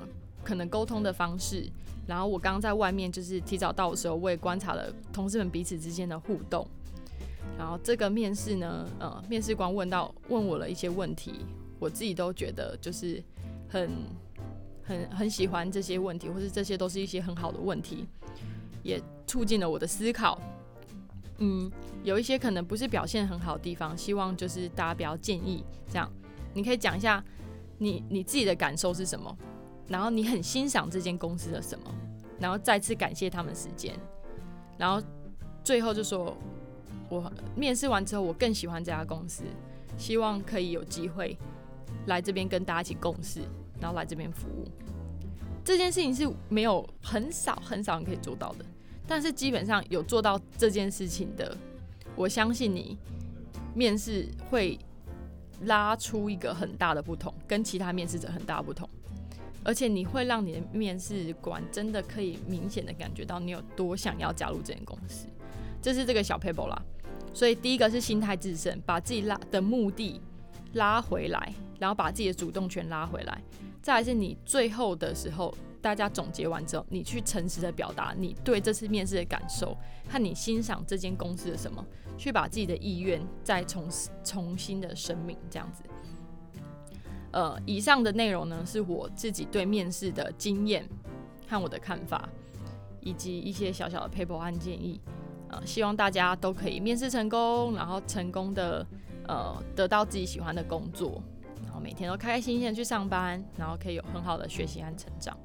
[0.48, 1.70] 可能沟通的方式。
[2.08, 6.66] 然后我刚刚在外面就是提早到的时候，我也观察了同事们彼此之间的互动。
[7.58, 11.34] 然后这个面试呢，呃，面试官问到问我了一些问题，
[11.80, 13.22] 我自己都觉得就是
[13.68, 13.92] 很
[14.84, 18.06] 很很喜欢这些问题，或是这些都是一些很好的问题，
[18.84, 20.40] 也促进了我的思考。
[21.40, 21.70] 嗯，
[22.04, 26.10] 有一些可能不是表现很好的地方，希望就是大家不要建议这样。
[26.54, 27.22] 你可以讲一下
[27.80, 29.38] 你你自己的感受是什么，
[29.88, 31.86] 然后你很欣赏这间公司的什么，
[32.40, 33.96] 然后再次感谢他们时间，
[34.78, 35.02] 然后
[35.64, 36.36] 最后就说，
[37.10, 39.44] 我面试完之后我更喜欢这家公司，
[39.98, 41.38] 希望可以有机会
[42.08, 43.42] 来这边跟大家一起共事，
[43.80, 44.68] 然后来这边服务。
[45.64, 48.66] 这件事情是没有很少很少人可以做到的。
[49.06, 51.56] 但是基本上有做到这件事情的，
[52.16, 52.98] 我相信你
[53.74, 54.78] 面试会
[55.62, 58.88] 拉出一个很大的不同，跟其他面试者很大不同。
[59.68, 65.28] 而且你会让你的面试官真的可以明显的感觉到你有多想要加入这间公司。
[65.82, 66.82] 这是这个小 paper 啦。
[67.34, 70.22] 所以第一个是心态自胜，把自己拉的目的
[70.76, 73.44] 拉回来，然后把自己的主动权拉回来。
[73.82, 81.86] 再来是你最后的时候，大家总结完之后，你去诚实的表达你对这次面试的感受，和你欣赏这间公司的什么，
[82.18, 83.86] 去把自己的意愿再重
[84.24, 85.84] 重新的声明，这样子。
[87.32, 90.88] 呃，以上的内容呢，是我自己对面试的经验
[91.48, 92.28] 和我的看法，
[93.02, 95.00] 以及一些小小的 paper 和建议。
[95.50, 98.86] 呃，希望大家都可以面试成功，然后成功的
[99.28, 101.22] 呃得到自己喜欢的工作，
[101.64, 105.38] 然后每天都开开心心的去上班，然后可以有很好的学习和成长。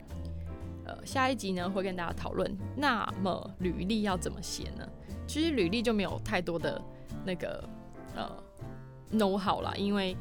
[0.85, 4.89] 呃，下一集呢会跟大家讨论，那么履历要怎么写呢？
[5.24, 6.83] 其实履历就没有太多的
[7.24, 7.62] 那个
[8.16, 8.28] 呃
[9.12, 10.16] know 好了，因为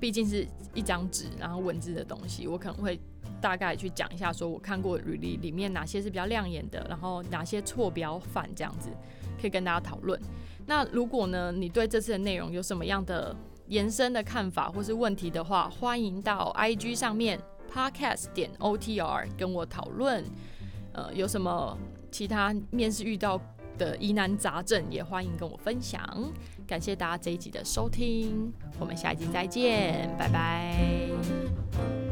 [0.00, 2.98] 毕竟是一张纸，然后文字的东西，我可能会。
[3.38, 8.88] 大概去讲一下，说我看过履历里面哪些是比较亮眼的，然后哪些错标犯这样子，
[9.38, 10.18] 可以跟大家讨论。
[10.64, 13.36] 那如果呢，你对这次的内容有什么样的
[13.68, 17.38] 延伸的看法或是问题的话，欢迎到 IG 上面
[17.70, 20.24] podcast 点 OTR 跟我讨论。
[20.94, 21.76] 呃，有什么
[22.10, 23.38] 其他面试遇到
[23.76, 26.02] 的疑难杂症，也欢迎跟我分享。
[26.66, 32.05] 感谢大家这一集的收听，我们下一集再见，拜拜。